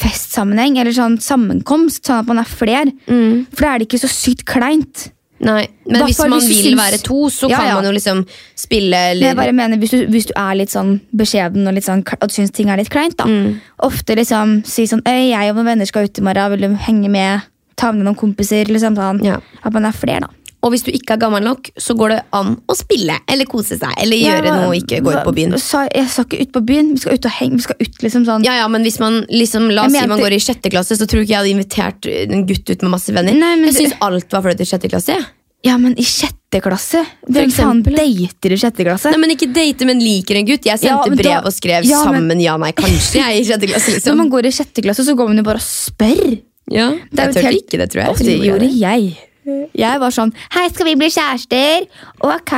[0.44, 2.86] festsammenheng eller sånn sammenkomst, sånn at man er fler.
[3.08, 5.10] mm, For da er det ikke så sykt kleint.
[5.40, 7.74] nei, Men Hvertfall hvis man hvis vil syns- være to, så Ja, kan ja.
[7.74, 8.26] man jo liksom
[8.56, 8.90] spille
[9.20, 12.30] Men jeg bare mener, hvis du, hvis du er litt sånn beskjeden og sånn, og
[12.30, 13.24] syns ting er litt kleint, da.
[13.24, 13.60] Mm.
[13.82, 16.76] Ofte liksom si sånn Øy, jeg og noen venner skal ut i morgen, vil du
[16.76, 17.42] henge med?
[17.76, 18.64] Ta med noen kompiser?
[18.66, 19.22] Liksom sånn.
[19.24, 19.40] Ja.
[19.64, 20.28] At man er flere, da.
[20.64, 23.76] Og hvis du ikke er gammel nok, så går det an å spille eller kose
[23.76, 23.92] seg.
[24.00, 25.58] Eller Ja, gjøre hva- noe ikke gå ut på byen.
[25.60, 27.56] Sa, jeg sa ikke ut på byen, vi skal ut og henge.
[27.60, 30.18] Vi skal ut liksom sånn Ja, ja, men hvis man liksom, La oss si man
[30.24, 32.90] går i sjette klasse, så tror du ikke jeg hadde invitert en gutt ut med
[32.96, 33.34] masse venner.
[33.36, 35.18] Nei, men jeg syns alt var flaut i sjette klasse.
[35.64, 37.04] Ja, men i sjette klasse?
[37.28, 37.92] Hvem faen ja.
[37.96, 39.10] dater i sjette klasse?
[39.10, 40.64] Nei, men Ikke date, men liker en gutt.
[40.64, 43.16] Jeg Ja, sendte da- brev og skrev Ja, men- sammen ja, nei, kanskje.
[43.20, 44.12] Jeg i sjette klasse, Liksom.
[44.12, 46.40] Når man går i sjette klasse, så går man jo bare og spør.
[46.70, 48.10] Ja, Det jeg helt- ikke det, tror jeg.
[48.12, 49.16] Ofte gjorde jeg.
[49.44, 51.84] Jeg var sånn Hei, skal vi bli kjærester?
[52.24, 52.54] Ok.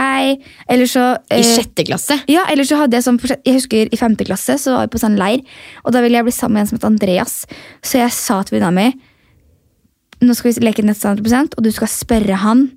[0.71, 2.19] Eller så I eh, sjette klasse?
[2.31, 5.03] Ja, eller så hadde jeg sånn Jeg husker i femte klasse så var vi på
[5.03, 5.43] sånn leir,
[5.83, 7.37] og da ville jeg bli sammen med en som het Andreas.
[7.83, 9.15] Så jeg sa til venninna mi
[10.25, 12.71] nå skal vi leke nett 100 og du skal spørre han.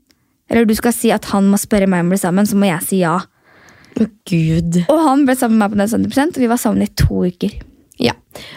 [0.50, 2.68] Eller du skal si at han må spørre meg om å bli sammen, så må
[2.68, 3.20] jeg si ja.
[4.28, 4.82] Gud.
[4.90, 7.24] Og han ble sammen med meg på nett 100 og vi var sammen i to
[7.30, 7.56] uker.
[8.00, 8.14] Ja,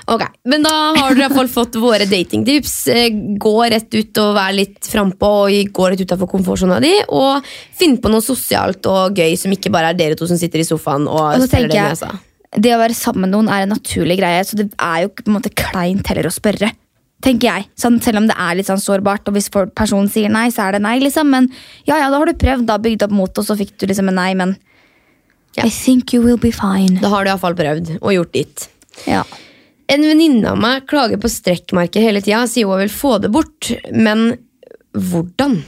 [0.06, 0.22] ok.
[0.46, 2.74] Men da har dere i hvert fall fått våre datingtips.
[2.92, 3.08] Eh,
[3.42, 6.92] Gå rett ut og vær litt frampå og gå rett utenfor komfortsona di.
[7.10, 7.42] Og
[7.74, 10.68] finn på noe sosialt og gøy som ikke bare er dere to som sitter i
[10.68, 12.20] sofaen og, Og spiller tenker det jeg- nesa.
[12.52, 15.26] Det å være sammen med noen er en naturlig greie, så det er jo på
[15.26, 16.70] en måte kleint heller å spørre.
[17.22, 17.66] Tenker jeg.
[17.78, 20.72] Sånn, selv om det er litt sånn sårbart, og hvis personen sier nei, så er
[20.72, 20.98] det nei.
[21.00, 21.30] liksom.
[21.30, 21.48] Men
[21.86, 24.08] ja, ja, da har du prøvd, da bygd opp mot, og så fikk du liksom
[24.08, 24.56] en nei, men
[25.56, 25.64] Ja.
[25.66, 26.96] I think you will be fine.
[27.00, 28.68] Da har du iallfall prøvd og gjort ditt.
[29.08, 29.24] Ja.
[29.92, 32.44] En venninne av meg klager på strekkmerker hele tida.
[32.48, 34.32] Sier hun vil få det bort, men
[34.92, 35.60] hvordan?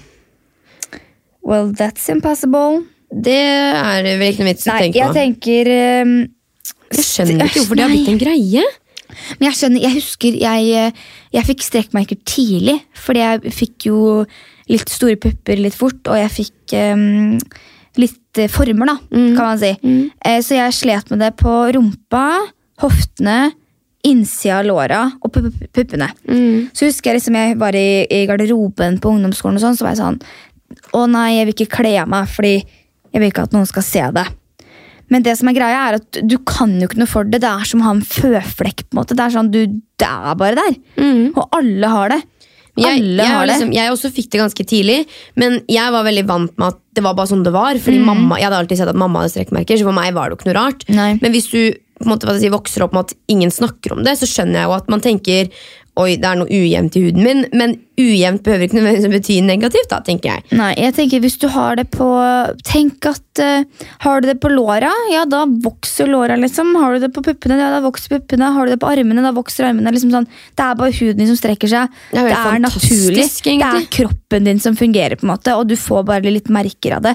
[1.45, 2.85] Well, that's impossible.
[3.15, 5.69] Det er vel ikke noe vits å tenke jeg tenker
[6.03, 6.15] um,
[6.91, 8.65] Jeg skjønner ikke hvorfor det har blitt en greie.
[9.37, 11.05] Men jeg skjønner, jeg husker jeg, eh,
[11.37, 12.79] jeg fikk strekkmerker tidlig.
[12.99, 14.01] Fordi jeg fikk jo
[14.73, 17.37] litt store pupper litt fort, og jeg fikk um,
[18.01, 19.75] litt eh, former, da, kan man si.
[19.85, 20.41] Mm.
[20.43, 22.25] så jeg slet med det på rumpa,
[22.83, 23.53] hoftene,
[24.05, 26.11] innsida av låra og pu- pu- puppene.
[26.77, 29.95] Så husker jeg liksom jeg var i, i garderoben på ungdomsskolen, og sånn, så var
[29.95, 30.19] jeg sånn
[30.97, 33.85] Å nei, jeg vil ikke kle av meg, fordi jeg vil ikke at noen skal
[33.87, 34.25] se det.
[35.13, 37.39] Men det som er greia er at du kan jo ikke noe for det.
[37.45, 38.83] Det er som å ha en føflekk.
[38.89, 39.15] på en måte.
[39.15, 39.61] Det er sånn, du,
[40.01, 40.79] det er bare der.
[41.37, 42.21] Og alle har det.
[42.75, 43.47] Jeg, jeg, det.
[43.53, 44.97] liksom, jeg også fikk det ganske tidlig,
[45.39, 47.79] men jeg var veldig vant med at det var bare sånn det var.
[47.79, 48.09] Fordi Mm.
[48.11, 50.41] mamma, Jeg hadde alltid sett at mamma hadde strekkmerker, så for meg var det jo
[50.43, 50.83] ikke noe rart.
[50.91, 51.13] Nei.
[51.23, 51.61] Men hvis du
[52.05, 54.63] på en måte, hva si, vokser opp med at ingen snakker om det, så skjønner
[54.63, 55.51] jeg jo at man tenker
[55.95, 59.93] Oi, det er noe ujevnt i huden min, men ujevnt behøver ikke nødvendigvis bety negativt.
[59.93, 60.43] da, tenker jeg.
[60.59, 62.09] Nei, jeg tenker hvis du har det på
[62.67, 66.73] Tenk at uh, Har du det på låra, ja da vokser låra, liksom.
[66.83, 68.51] Har du det på puppene, ja da vokser puppene.
[68.57, 69.95] Har du det på armene, da vokser armene.
[69.95, 70.27] Liksom sånn.
[70.59, 72.03] Det er bare huden din som strekker seg.
[72.11, 73.29] Det er det er naturlig.
[73.31, 73.57] egentlig.
[73.63, 76.99] Det er kroppen din som fungerer, på en måte, og du får bare litt merker
[76.99, 77.15] av det.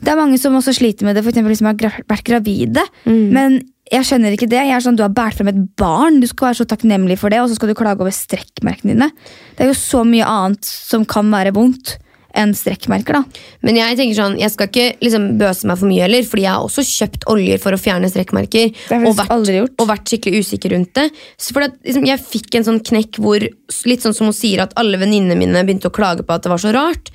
[0.00, 1.78] Det er mange som også sliter med det, for eksempel, som har
[2.08, 2.84] vært gravide.
[3.04, 3.24] Mm.
[3.36, 4.60] Men jeg skjønner ikke det.
[4.62, 7.32] Jeg er sånn, Du har båret frem et barn, du skal være så takknemlig for
[7.32, 9.10] det, og så skal du klage over strekkmerkene dine.
[9.56, 11.98] Det er jo så mye annet som kan være vondt
[12.38, 13.16] enn strekkmerker.
[13.18, 13.22] da.
[13.66, 16.54] Men jeg tenker sånn, jeg skal ikke liksom bøse meg for mye heller, fordi jeg
[16.54, 18.70] har også kjøpt oljer for å fjerne strekkmerker.
[19.00, 21.08] Og vært, og vært skikkelig usikker rundt det.
[21.40, 23.42] Så for at, liksom, jeg fikk en sånn knekk hvor,
[23.90, 26.54] litt sånn som hun sier, at alle venninnene mine begynte å klage på at det
[26.54, 27.10] var så rart.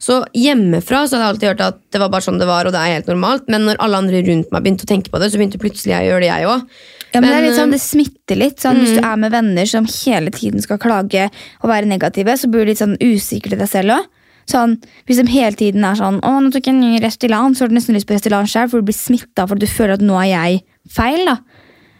[0.00, 2.72] Så hjemmefra så hadde jeg alltid hørt at det var bare sånn det var, og
[2.72, 3.44] det er helt normalt.
[3.52, 6.06] Men når alle andre rundt meg begynte å tenke på det, så begynte plutselig jeg
[6.06, 6.62] å gjøre det, jeg òg.
[7.10, 8.62] Ja, men, det er litt sånn, eh, det smitter litt.
[8.62, 11.26] Sånn, Hvis du er med venner som hele tiden skal klage
[11.60, 14.08] og være negative, så blir du litt sånn usikker til deg selv òg.
[14.50, 17.62] Sånn, hvis de hele tiden er sånn 'Å, nå tok jeg en ny Restylane', så
[17.62, 20.00] har du nesten lyst på Restylane sjøl, for du blir smitta for du føler at
[20.00, 21.26] 'nå er jeg feil'.
[21.26, 21.36] da.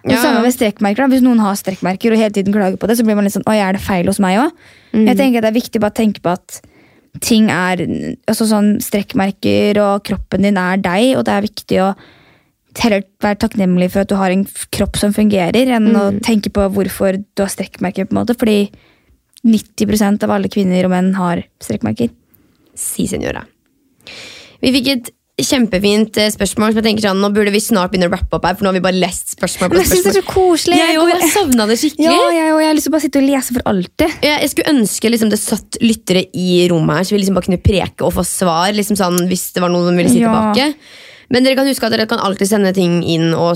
[0.07, 0.97] Og Ja, samme med strekkmerker.
[0.97, 1.09] da.
[1.09, 3.45] Hvis noen har strekkmerker og hele tiden klager på det, så blir man litt sånn
[3.45, 4.53] 'Å, er det feil hos meg òg?'
[5.07, 6.61] Jeg tenker at Det er viktig bare å tenke på at
[7.19, 7.83] ting er
[8.31, 11.91] altså sånn Strekkmerker og kroppen din er deg, og det er viktig å
[12.79, 14.45] heller være takknemlig for at du har en
[14.75, 18.07] kropp som fungerer, enn å tenke på hvorfor du har strekkmerker.
[18.07, 18.71] på en måte, Fordi
[19.45, 22.11] 90% av alle kvinner og menn har strekkmerker.
[22.77, 23.45] Si senora.
[24.61, 25.11] Vi fikk et
[25.47, 26.73] kjempefint eh, spørsmål.
[26.75, 28.71] som jeg tenker sånn, Nå burde vi snart begynne å rappe opp her, for nå
[28.73, 29.71] har vi bare lest spørsmål.
[29.71, 29.77] på spørsmål.
[29.77, 30.79] Men jeg synes det er så koselig!
[30.81, 32.07] Jeg, jeg, jeg savna det skikkelig.
[32.09, 34.17] ja, jeg, jeg har lyst til å bare sitte og lese for alltid.
[34.27, 37.49] Jeg, jeg skulle ønske liksom, det satt lyttere i rommet her, så vi liksom bare
[37.51, 38.73] kunne preke og få svar.
[38.77, 40.31] Liksom sånn, hvis det var noe de ville si Ja.
[40.33, 40.75] tilbake.
[41.31, 43.55] Men dere kan huske at dere kan alltid sende ting inn og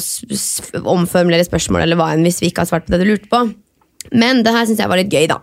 [0.85, 3.41] omformulere spørsmål eller hva enn hvis vi ikke har svart på det du lurte på.
[4.13, 5.41] Men det her syns jeg var litt gøy, da.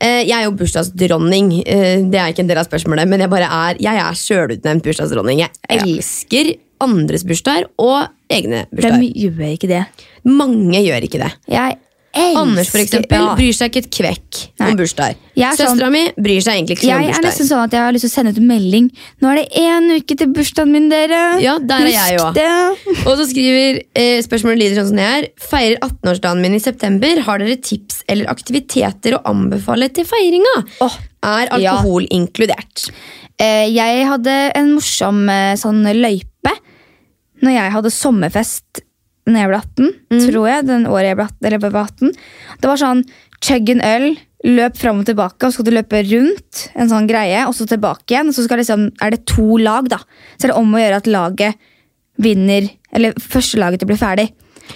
[0.00, 1.52] Eh, Jeg er jo bursdagsdronning.
[1.66, 4.82] Eh, Det er ikke en del av spørsmålet, men jeg bare er Jeg er sjølutnevnt
[4.82, 5.38] bursdagsdronning.
[5.38, 8.98] Jeg elsker andres bursdager og egne bursdager.
[8.98, 9.86] Hvem gjør ikke det?
[10.24, 11.32] Mange gjør ikke det.
[11.48, 11.78] Jeg
[12.12, 13.34] Anders for eksempel, ja.
[13.38, 14.66] bryr seg ikke et kvekk Nei.
[14.68, 15.16] om bursdag.
[15.32, 17.72] Søstera er sånn- mi bryr seg egentlig ikke om mye Jeg er nesten sånn at
[17.72, 18.90] jeg har lyst til å sende ut en melding.
[19.22, 21.40] Nå er det én uke til bursdagen min, dere!
[21.40, 22.34] Ja, der er jeg også.
[22.34, 23.06] det!
[23.06, 25.28] Og så skriver eh, spørsmålet lyder sånn som det er.
[25.40, 27.22] Feirer 18-årsdagen min i september.
[27.24, 30.54] Har dere tips eller aktiviteter å anbefale til feiringa?
[30.84, 31.72] Oh, Er ja.
[31.78, 32.90] alkohol inkludert?
[33.40, 36.52] Eh, jeg hadde en morsom eh, sånn løype
[37.42, 38.82] når jeg hadde sommerfest
[39.28, 40.66] når jeg ble 18, tror jeg.
[40.68, 42.12] Den året jeg ble 18, eller jeg var 18.
[42.62, 43.02] Det var sånn
[43.42, 44.06] chug en øl,
[44.42, 47.66] løp fram og tilbake, og så skal du løpe rundt en sånn greie, og så
[47.70, 48.32] tilbake igjen.
[48.34, 50.00] Så liksom, er det to lag, da.
[50.36, 51.68] Så er det om å gjøre at laget
[52.22, 54.28] vinner, eller første laget til å bli ferdig.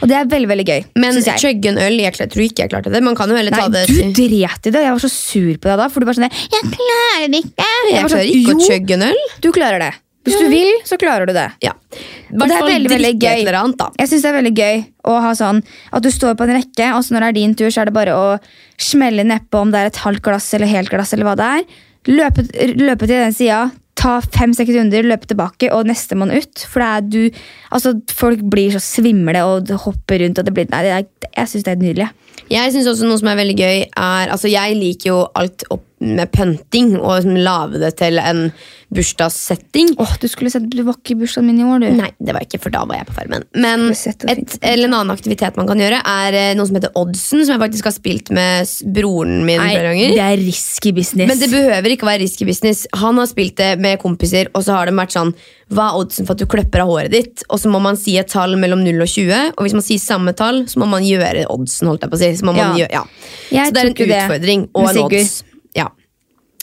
[0.02, 0.80] Og det er veldig, veldig gøy.
[1.00, 3.02] Men chugge en øl, jeg tror ikke jeg klarte det.
[3.04, 4.82] Man kan jo heller ta Nei, det du dret i det.
[4.82, 5.86] Jeg var så sur på deg da.
[5.92, 7.68] For du bare sånn Jeg klarer det ikke.
[7.92, 9.22] Jeg var sånn, ikke å chugge en øl.
[9.44, 9.92] Du klarer det.
[10.26, 11.46] Hvis du vil, så klarer du det.
[11.62, 11.72] Ja.
[12.34, 13.46] Og det er veldig, veldig gøy.
[13.54, 13.86] annet.
[14.00, 15.62] Jeg synes det er veldig gøy å ha sånn
[15.94, 17.90] at du står på en rekke, og så når det er din tur, så er
[17.90, 18.28] det bare å
[18.82, 21.14] smelle nedpå om det er et halvt glass eller helt glass.
[21.14, 21.66] eller hva det er.
[22.10, 23.60] Løpe, løpe til den sida,
[23.96, 26.66] ta fem sekunder, løpe tilbake, og nestemann ut.
[26.68, 27.40] For det er du
[27.74, 31.52] Altså, folk blir så svimle og hopper rundt, og det blir Nei, det er, jeg
[31.52, 32.10] syns det er nydelig.
[32.52, 35.82] Jeg synes også noe som er veldig gøy er Altså jeg liker jo alt opp
[36.00, 38.50] med pønting Og liksom lave det til en
[38.92, 41.88] bursdagssetting Åh, du skulle sett Du var ikke i bursdagen min i år, du.
[41.96, 45.14] Nei, det var ikke, for da var jeg på farmen Men et, eller en annen
[45.14, 48.32] aktivitet man kan gjøre Er eh, noe som heter Oddsen Som jeg faktisk har spilt
[48.36, 51.30] med broren min Nei, flere ganger det er risky business.
[51.32, 54.76] Men det behøver ikke være risky business Han har spilt det med kompiser Og så
[54.76, 55.32] har det vært sånn
[55.72, 57.46] Hva er oddsen for at du kløpper av håret ditt?
[57.50, 60.02] Og så må man si et tall mellom 0 og 20 Og hvis man sier
[60.02, 62.70] samme tall Så må man gjøre oddsen holdt jeg på å si så, Ja.
[62.78, 63.02] gjøre, ja.
[63.50, 65.36] Jeg så det er en utfordring det og en odds.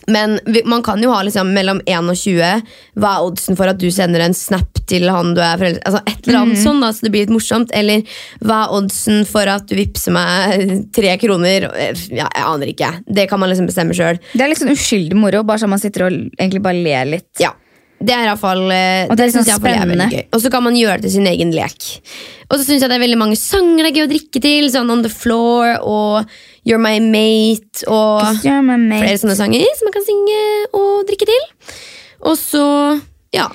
[0.07, 0.39] Men
[0.69, 2.63] man kan jo ha liksom mellom 1 og 20
[2.99, 6.01] Hva er oddsen for at du sender en snap til han du er forelska Altså
[6.03, 7.73] et eller annet annet sånn da Så det blir litt morsomt.
[7.75, 8.03] Eller
[8.43, 10.63] hva er oddsen for at du vippser meg
[10.97, 11.69] tre kroner?
[12.13, 12.91] Ja, jeg aner ikke.
[13.07, 14.23] Det kan man liksom bestemme selv.
[14.33, 17.29] Det er litt sånn uskyldig moro, bare sånn man sitter og egentlig bare ler litt.
[17.41, 17.53] Ja,
[18.03, 20.07] det er i hvert fall eh, Og det synes sånn spennende.
[20.35, 21.87] Og så kan man gjøre det til sin egen lek.
[22.49, 24.67] Og så syns jeg det er veldig mange sanger det er gøy å drikke til.
[24.73, 26.33] Sånn On The Floor og
[26.67, 30.41] You're My Mate og men meg- flere sånne sanger som man kan synge
[30.79, 31.47] og drikke til.
[32.23, 32.65] Og så
[33.33, 33.49] ja,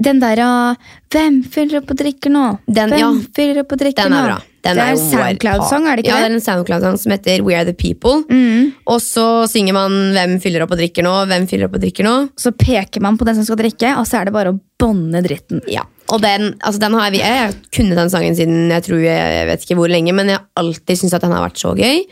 [0.00, 0.74] Den der ah,
[1.12, 2.44] Hvem fyller opp og drikker nå?
[2.66, 3.10] Den- Hvem ja.
[3.36, 4.20] fyller opp og drikker den nå?
[4.22, 4.38] er bra.
[4.66, 6.30] Den det er en SoundCloud-sang, er det ikke ja, det det?
[6.30, 8.22] er en SoundCloud-sang som heter We Are The People.
[8.30, 8.72] Mm.
[8.92, 11.14] Og så synger man Hvem fyller opp og drikker nå?
[11.30, 12.14] Hvem fyller opp og drikker nå?
[12.40, 15.22] Så peker man på den som skal drikke, og så er det bare å bånne
[15.24, 15.62] dritten.
[15.72, 19.00] Ja, og den, altså den har jeg, jeg har kunnet den sangen siden jeg tror
[19.02, 21.62] jeg, jeg vet ikke hvor lenge, men jeg har alltid syntes at den har vært
[21.62, 22.04] så gøy.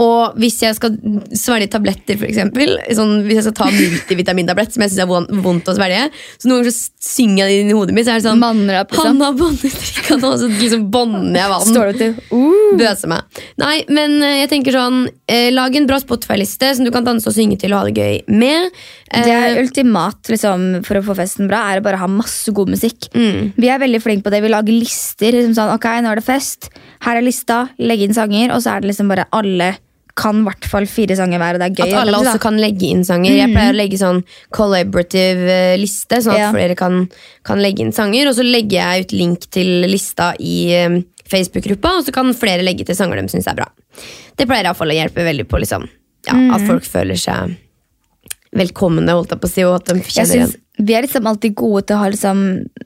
[0.00, 0.94] Og hvis jeg skal
[1.36, 5.74] svelge tabletter, eksempel, sånn, hvis jeg skal ta multivitamintablett, som jeg syns er vondt å
[5.76, 6.06] svelge,
[6.40, 8.42] så noen ganger så synger jeg det inn i hodet mitt, så er det sånn.
[8.42, 11.68] Han har båndedrikka nå, så liksom bånder jeg vann.
[11.68, 12.72] Står det til uh.
[12.80, 13.42] Bøser meg.
[13.60, 17.28] Nei, men eh, jeg tenker sånn eh, Lag en bra Spotify-liste som du kan danse
[17.28, 18.72] og synge til og ha det gøy med.
[19.12, 22.48] Eh, Det er ultimat liksom, for å få festen bra, er å bare ha masse
[22.54, 23.10] god musikk.
[23.12, 23.52] mm.
[23.60, 24.40] Vi er veldig flinke på det.
[24.44, 25.34] Vi lager lister.
[25.36, 26.70] Liksom sånn, ok, nå er det fest.
[27.04, 27.66] Her er lista.
[27.82, 28.54] Legg inn sanger.
[28.56, 29.74] Og så er det liksom bare alle
[30.14, 31.92] kan i hvert fall fire sanger hver, og det er gøy.
[31.92, 33.32] At alle også kan legge inn sanger.
[33.32, 34.20] Jeg pleier å legge sånn
[34.52, 36.50] collaborative eh, liste, sånn at Ja.
[36.52, 37.08] flere kan,
[37.48, 38.28] kan legge inn sanger.
[38.28, 40.98] Og så legger jeg ut link til lista i eh,
[41.32, 43.68] Facebook-gruppa, og så kan flere legge til sanger de syns er bra.
[44.36, 45.88] Det pleier iallfall å hjelpe veldig på liksom,
[46.28, 46.50] ja, Mm.
[46.54, 47.56] at folk føler seg
[48.52, 50.54] velkomne, holdt jeg på å si, og at de kjenner igjen.
[50.82, 52.42] Vi er liksom alltid gode til å ha liksom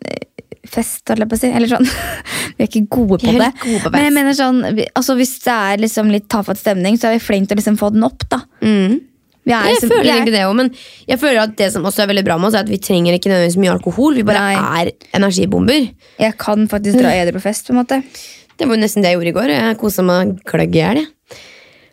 [0.07, 0.23] eh,
[0.71, 1.51] fest, holdt jeg på å si.
[1.53, 1.87] Eller sånn.
[2.57, 3.51] Vi er ikke gode på det.
[3.63, 6.97] gode på Men jeg mener sånn, vi- altså Hvis det er liksom litt tafatt stemning,
[6.99, 8.23] så er vi flinke til å liksom få den opp.
[8.31, 9.01] da Mm.
[9.47, 10.71] vi er, Jeg liksom- føler er, egentlig det også, men
[11.09, 13.15] jeg føler at det som også er veldig bra med oss, er at vi trenger
[13.15, 14.15] ikke nødvendigvis mye alkohol.
[14.15, 14.85] Vi bare Nei.
[14.87, 15.91] er energibomber.
[16.19, 17.67] Jeg kan faktisk dra edru på fest.
[17.67, 18.03] på en måte
[18.59, 19.49] Det var nesten det jeg gjorde i går.
[19.53, 21.07] Jeg kosa meg kløgg i hjel.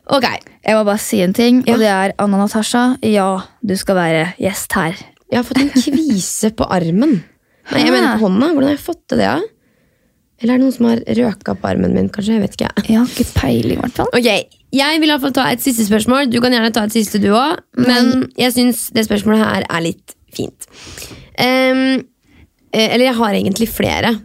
[0.08, 0.38] Okay.
[0.66, 1.74] Jeg må bare si en ting, Ja.
[1.74, 2.98] og det er Anna Natasha.
[3.04, 4.96] Ja, du skal være gjest her.
[5.32, 7.24] Jeg har fått en kvise på armen.
[7.72, 8.50] Nei, jeg mener på hånda.
[8.52, 9.30] Hvordan har jeg fått til det?
[9.30, 9.40] Ja?
[10.44, 12.10] Eller er det noen som har røka på armen min?
[12.12, 12.36] kanskje?
[12.36, 12.72] Jeg vet ikke.
[12.90, 14.10] Jeg har ikke peiling, i hvert fall.
[14.18, 16.32] Ok, Jeg vil i hvert fall ta et siste spørsmål.
[16.34, 17.62] Du kan gjerne ta et siste, du òg.
[17.78, 20.68] Men jeg syns det spørsmålet her er litt fint.
[21.38, 22.02] Eh,
[22.74, 24.16] eller jeg har egentlig flere.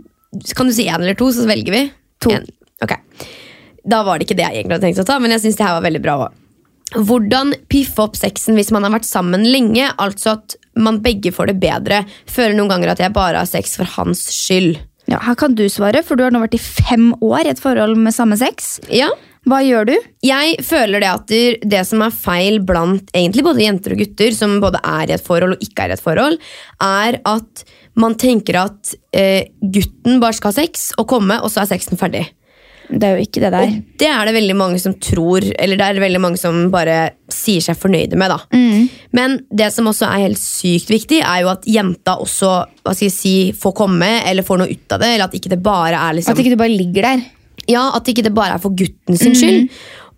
[0.57, 1.84] Kan du si én eller to, så velger vi?
[2.24, 2.32] To.
[2.34, 2.49] En.
[2.82, 2.97] Ok.
[3.89, 5.66] Da var det ikke det jeg egentlig hadde tenkt å ta, men jeg syns det
[5.68, 6.45] her var veldig bra også.
[7.05, 9.91] Hvordan piffe opp sexen hvis man har vært sammen lenge?
[10.01, 12.03] Altså at man begge får det bedre.
[12.31, 14.79] Føler noen ganger at jeg bare har sex for hans skyld.
[15.09, 17.62] Ja, Her kan du svare, for du har nå vært i fem år i et
[17.62, 18.76] forhold med samme sex.
[18.93, 19.09] Ja,
[19.49, 19.95] Hva gjør du?
[20.26, 21.26] Jeg føler det at
[21.70, 25.24] det- som er feil blant egentlig både jenter og gutter, som både er i et
[25.24, 26.39] forhold og ikke er i et forhold,
[26.83, 27.64] er at
[27.97, 31.97] man tenker at eh, gutten bare skal ha sex og komme, og så er sexen
[31.97, 32.26] ferdig.
[32.89, 33.68] Det er jo ikke det der.
[33.68, 36.61] Og det er det veldig mange som tror, eller det er det veldig mange som
[36.72, 36.99] bare
[37.32, 38.32] sier seg fornøyde med.
[38.32, 38.39] da.
[38.55, 38.89] Mm.
[39.16, 43.11] Men det som også er helt sykt viktig, er jo at jenta også hva skal
[43.11, 45.12] jeg si, får komme eller får noe ut av det.
[45.14, 46.32] eller At ikke det bare er liksom...
[46.32, 47.26] At ikke du bare ligger der.
[47.68, 49.68] Ja, At ikke det bare er for gutten sin skyld.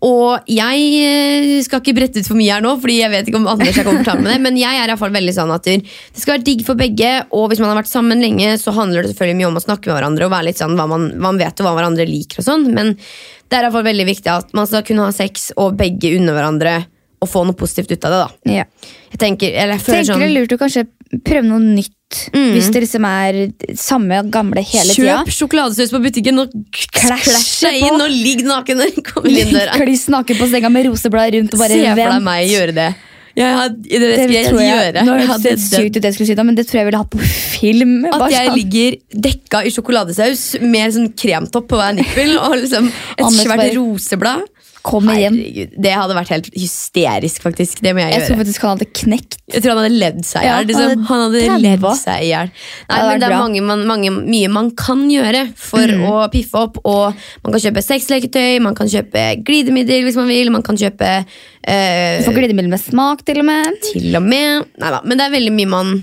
[0.01, 3.37] Og jeg eh, skal ikke brette ut for mye her nå, Fordi jeg vet ikke
[3.37, 4.39] om Anders er komfortabel med det.
[4.41, 5.77] Men jeg er i hvert fall veldig sånn at det
[6.17, 7.11] skal være digg for begge.
[7.37, 9.91] Og hvis man har vært sammen lenge, så handler det selvfølgelig mye om å snakke
[9.91, 12.41] med hverandre og være litt sånn hva man, hva man vet og hva hverandre liker.
[12.41, 15.13] og sånn Men det er i hvert fall veldig viktig at man skal kunne ha
[15.15, 16.75] sex og begge unne hverandre
[17.21, 18.21] og få noe positivt ut av det.
[18.25, 18.65] da Ja.
[19.11, 21.93] Jeg tenker, eller jeg føler Tenker det er sånn lurt å kanskje prøve noe nytt.
[22.31, 23.39] Hvis det liksom er
[23.79, 25.19] samme gamle hele tida.
[25.21, 26.55] Kjøp sjokoladesaus på butikken og
[26.95, 29.77] klasj deg inn og ligg naken når du kommer inn døra.
[29.81, 32.91] Kliss naken på senga med roseblad rundt og bare Se for deg meg gjøre det.
[33.31, 35.03] Jeg had, det, Det skal jeg tror jeg, gjøre.
[35.07, 37.11] Nå høres det sykt ut, det jeg skulle si men det tror jeg ville hatt
[37.13, 37.93] på film.
[38.09, 38.57] At jeg sånn.
[38.59, 38.97] ligger
[39.27, 44.43] dekka i sjokoladesaus med sånn kremtopp på hver nippel og liksom et svært roseblad.
[44.81, 45.35] Kommer hjem.
[45.37, 47.81] Herregud, Det hadde vært helt hysterisk, faktisk.
[47.85, 49.37] Det må jeg, Jeg tror faktisk han hadde knekt.
[49.53, 50.67] Jeg tror han hadde ledd seg i Ja, hjel.
[50.71, 50.89] Liksom.
[50.89, 52.51] han Han hadde levd ledd seg i hjel.
[52.89, 53.35] Det men det er.
[53.35, 53.39] Mm.
[53.43, 56.79] mange, man, mange, mye man kan gjøre for å piffe opp.
[56.83, 57.13] Og
[57.43, 60.49] man kan kjøpe sexleketøy, man kan kjøpe glidemiddel hvis man vil.
[60.51, 63.77] Man kan kjøpe eh, Du får glidemiddel med smak, til og med.
[63.91, 65.93] til og med Neida, Men det er veldig mye man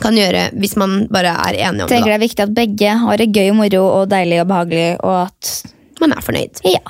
[0.00, 2.14] kan gjøre hvis man bare er enig om Tenker det.
[2.14, 5.28] det er viktig at begge har det gøy og moro og deilig og behagelig, og
[5.28, 5.70] at da.
[6.02, 6.60] Man er fornøyd.
[6.66, 6.80] Ja.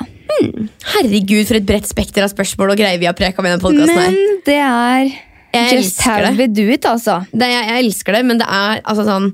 [0.95, 4.17] Herregud, for et bredt spekter av spørsmål og greier vi har preka med denne podkasten.
[4.17, 5.13] Men det er
[5.55, 6.33] Jeg just how det.
[6.39, 7.21] we do it, altså.
[7.31, 9.29] det, jeg, jeg elsker det, men det er altså sånn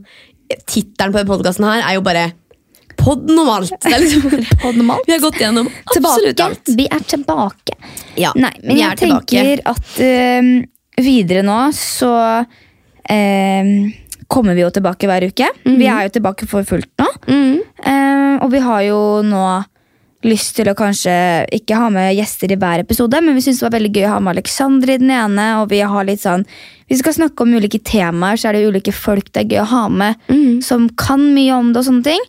[0.67, 2.27] Tittelen på denne podkasten her er jo bare
[3.01, 3.71] Podden om alt.
[3.81, 4.27] Det liksom.
[5.07, 6.69] Vi har gått gjennom absolutt alt.
[6.77, 7.79] Vi er tilbake.
[8.21, 9.31] Ja, Nei, men vi jeg er tilbake.
[9.31, 10.51] tenker at uh,
[11.01, 12.11] videre nå så
[13.09, 13.71] øhm,
[14.31, 15.49] kommer vi jo tilbake hver uke.
[15.67, 17.09] Vi er jo tilbake for fullt nå.
[17.27, 17.61] Mhm.
[17.91, 19.45] Eh, og vi har jo nå
[20.23, 21.13] lyst til å kanskje
[21.57, 24.13] ikke ha med gjester i hver episode, men vi syns det var veldig gøy å
[24.13, 25.47] ha med Alexander i den ene.
[25.63, 26.45] og Vi har litt sånn,
[26.89, 29.71] vi skal snakke om ulike temaer, så er det ulike folk det er gøy å
[29.73, 30.63] ha med Mhm.
[30.63, 31.79] som kan mye om det.
[31.81, 32.21] Og sånne ting.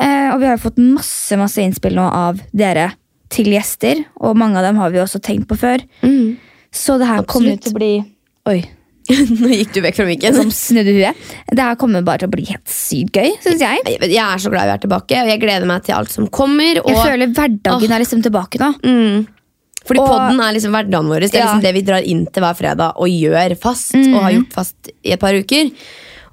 [0.00, 2.94] Eh, og vi har jo fått masse masse innspill nå av dere
[3.30, 5.80] til gjester, og mange av dem har vi også tenkt på før.
[6.02, 6.36] Mhm.
[6.72, 8.04] Så det her kommer til å bli
[8.46, 8.64] Oi,
[9.40, 10.34] Nå gikk du vekk fra mikken.
[10.38, 11.18] som snudde huet.
[11.52, 13.82] Det her kommer bare til å bli helt sykt gøy, syns jeg.
[14.00, 16.80] Jeg er så glad vi er tilbake, og jeg gleder meg til alt som kommer.
[16.84, 18.70] Og, Jeg føler hverdagen er liksom tilbake nå.
[18.80, 19.26] mm,
[19.84, 21.20] fordi Og- podden er liksom hverdagen vår.
[21.20, 21.44] Det er Ja.
[21.50, 23.94] liksom det vi drar inn til hver fredag og gjør fast.
[23.94, 25.70] Og har gjort fast i et par uker.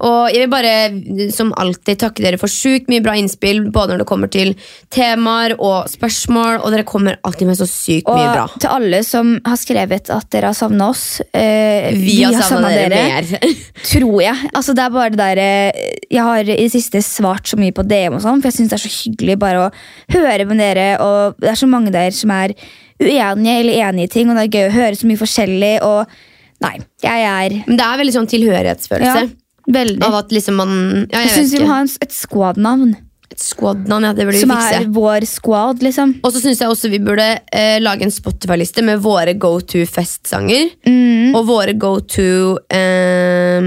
[0.02, 3.64] Og jeg vil bare som alltid takke dere for sjukt mye bra innspill.
[3.74, 4.54] Både når det kommer til
[4.94, 6.62] temaer og spørsmål.
[6.62, 8.46] Og dere kommer alltid med så sykt Og mye bra.
[8.50, 11.06] Og til alle som har skrevet at dere har savna oss
[11.38, 13.58] eh, Vi har savna savnet dere, mer.
[13.92, 14.52] Tror jeg.
[14.54, 17.76] Altså, det er bare det der, eh, Jeg har i det siste svart så mye
[17.76, 19.72] på DM, og sånn, for jeg syns det er så hyggelig bare å
[20.18, 20.88] høre med dere.
[21.04, 22.56] Og det er så mange der som er
[23.02, 25.76] uenige eller enige i ting, og det er gøy å høre så mye forskjellig.
[25.86, 26.18] Og
[26.66, 29.24] nei, jeg er Men det er veldig sånn tilhørighetsfølelse.
[29.26, 29.41] ja,
[29.74, 30.04] veldig.
[30.08, 30.74] Av at liksom man
[31.12, 32.94] ja, Jeg Jeg syns vi må ha en, et squad-navn.
[33.32, 34.80] Et squad-navn, ja, det burde vi Som fikse.
[34.82, 36.16] er vår squad, liksom.
[36.22, 39.86] Og så syns jeg også vi burde eh, lage en Spotify-liste med våre go to
[39.88, 40.74] festsanger.
[40.88, 41.32] Mm.
[41.40, 43.62] Og våre go to eh,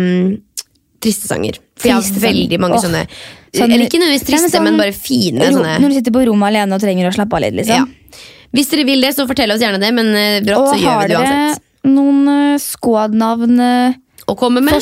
[1.00, 1.58] triste sanger.
[1.80, 2.84] For jeg har veldig mange oh.
[2.84, 3.02] sånne,
[3.50, 5.40] sånn- Eller ikke nødvendigvis triste, sånn- men bare fine.
[5.48, 5.78] Sånne.
[5.80, 7.88] når du sitter på rommet alene og trenger å slappe av litt, liksom.
[7.88, 8.20] Ja.
[8.54, 11.00] Hvis dere vil det, så fortell oss gjerne det, men eh, brått Og så gjør
[11.00, 11.62] vi det dere uansett.
[11.88, 14.72] noen uh, squad-navn-forslag, Og komme med.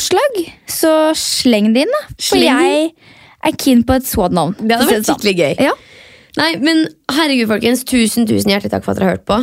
[0.70, 2.02] så sleng det inn, da.
[2.14, 2.92] For Sleng jeg
[3.42, 4.54] er keen på et squad-navn.
[4.60, 5.18] Det hadde å vært sånn.
[5.18, 5.64] skikkelig gøy.
[5.66, 5.72] Ja.
[6.38, 7.82] Nei, men herregud, folkens.
[7.88, 9.40] Tusen, tusen hjertelig takk for at dere har hørt på.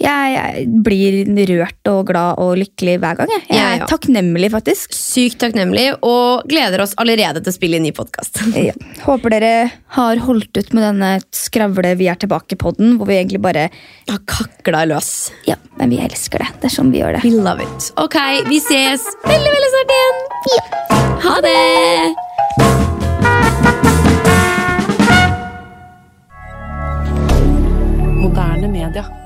[0.00, 3.28] Jeg, jeg blir rørt og glad og lykkelig hver gang.
[3.30, 4.94] Jeg, jeg Jeg er takknemlig, faktisk.
[4.96, 8.40] Sykt takknemlig, og gleder oss allerede til å spille inn ny podkast.
[8.62, 8.74] Ja.
[9.02, 13.64] Håper dere har holdt ut med denne skravle Vi er tilbake-podden, hvor vi egentlig bare
[14.10, 15.32] Har kakla løs.
[15.48, 16.50] Ja, men vi elsker det.
[16.62, 17.24] Det er sånn vi gjør det.
[17.26, 17.90] We love it.
[17.98, 20.16] Ok, vi ses veldig, veldig snart igjen.
[21.26, 22.72] Ha det!
[28.22, 29.21] Moderne media.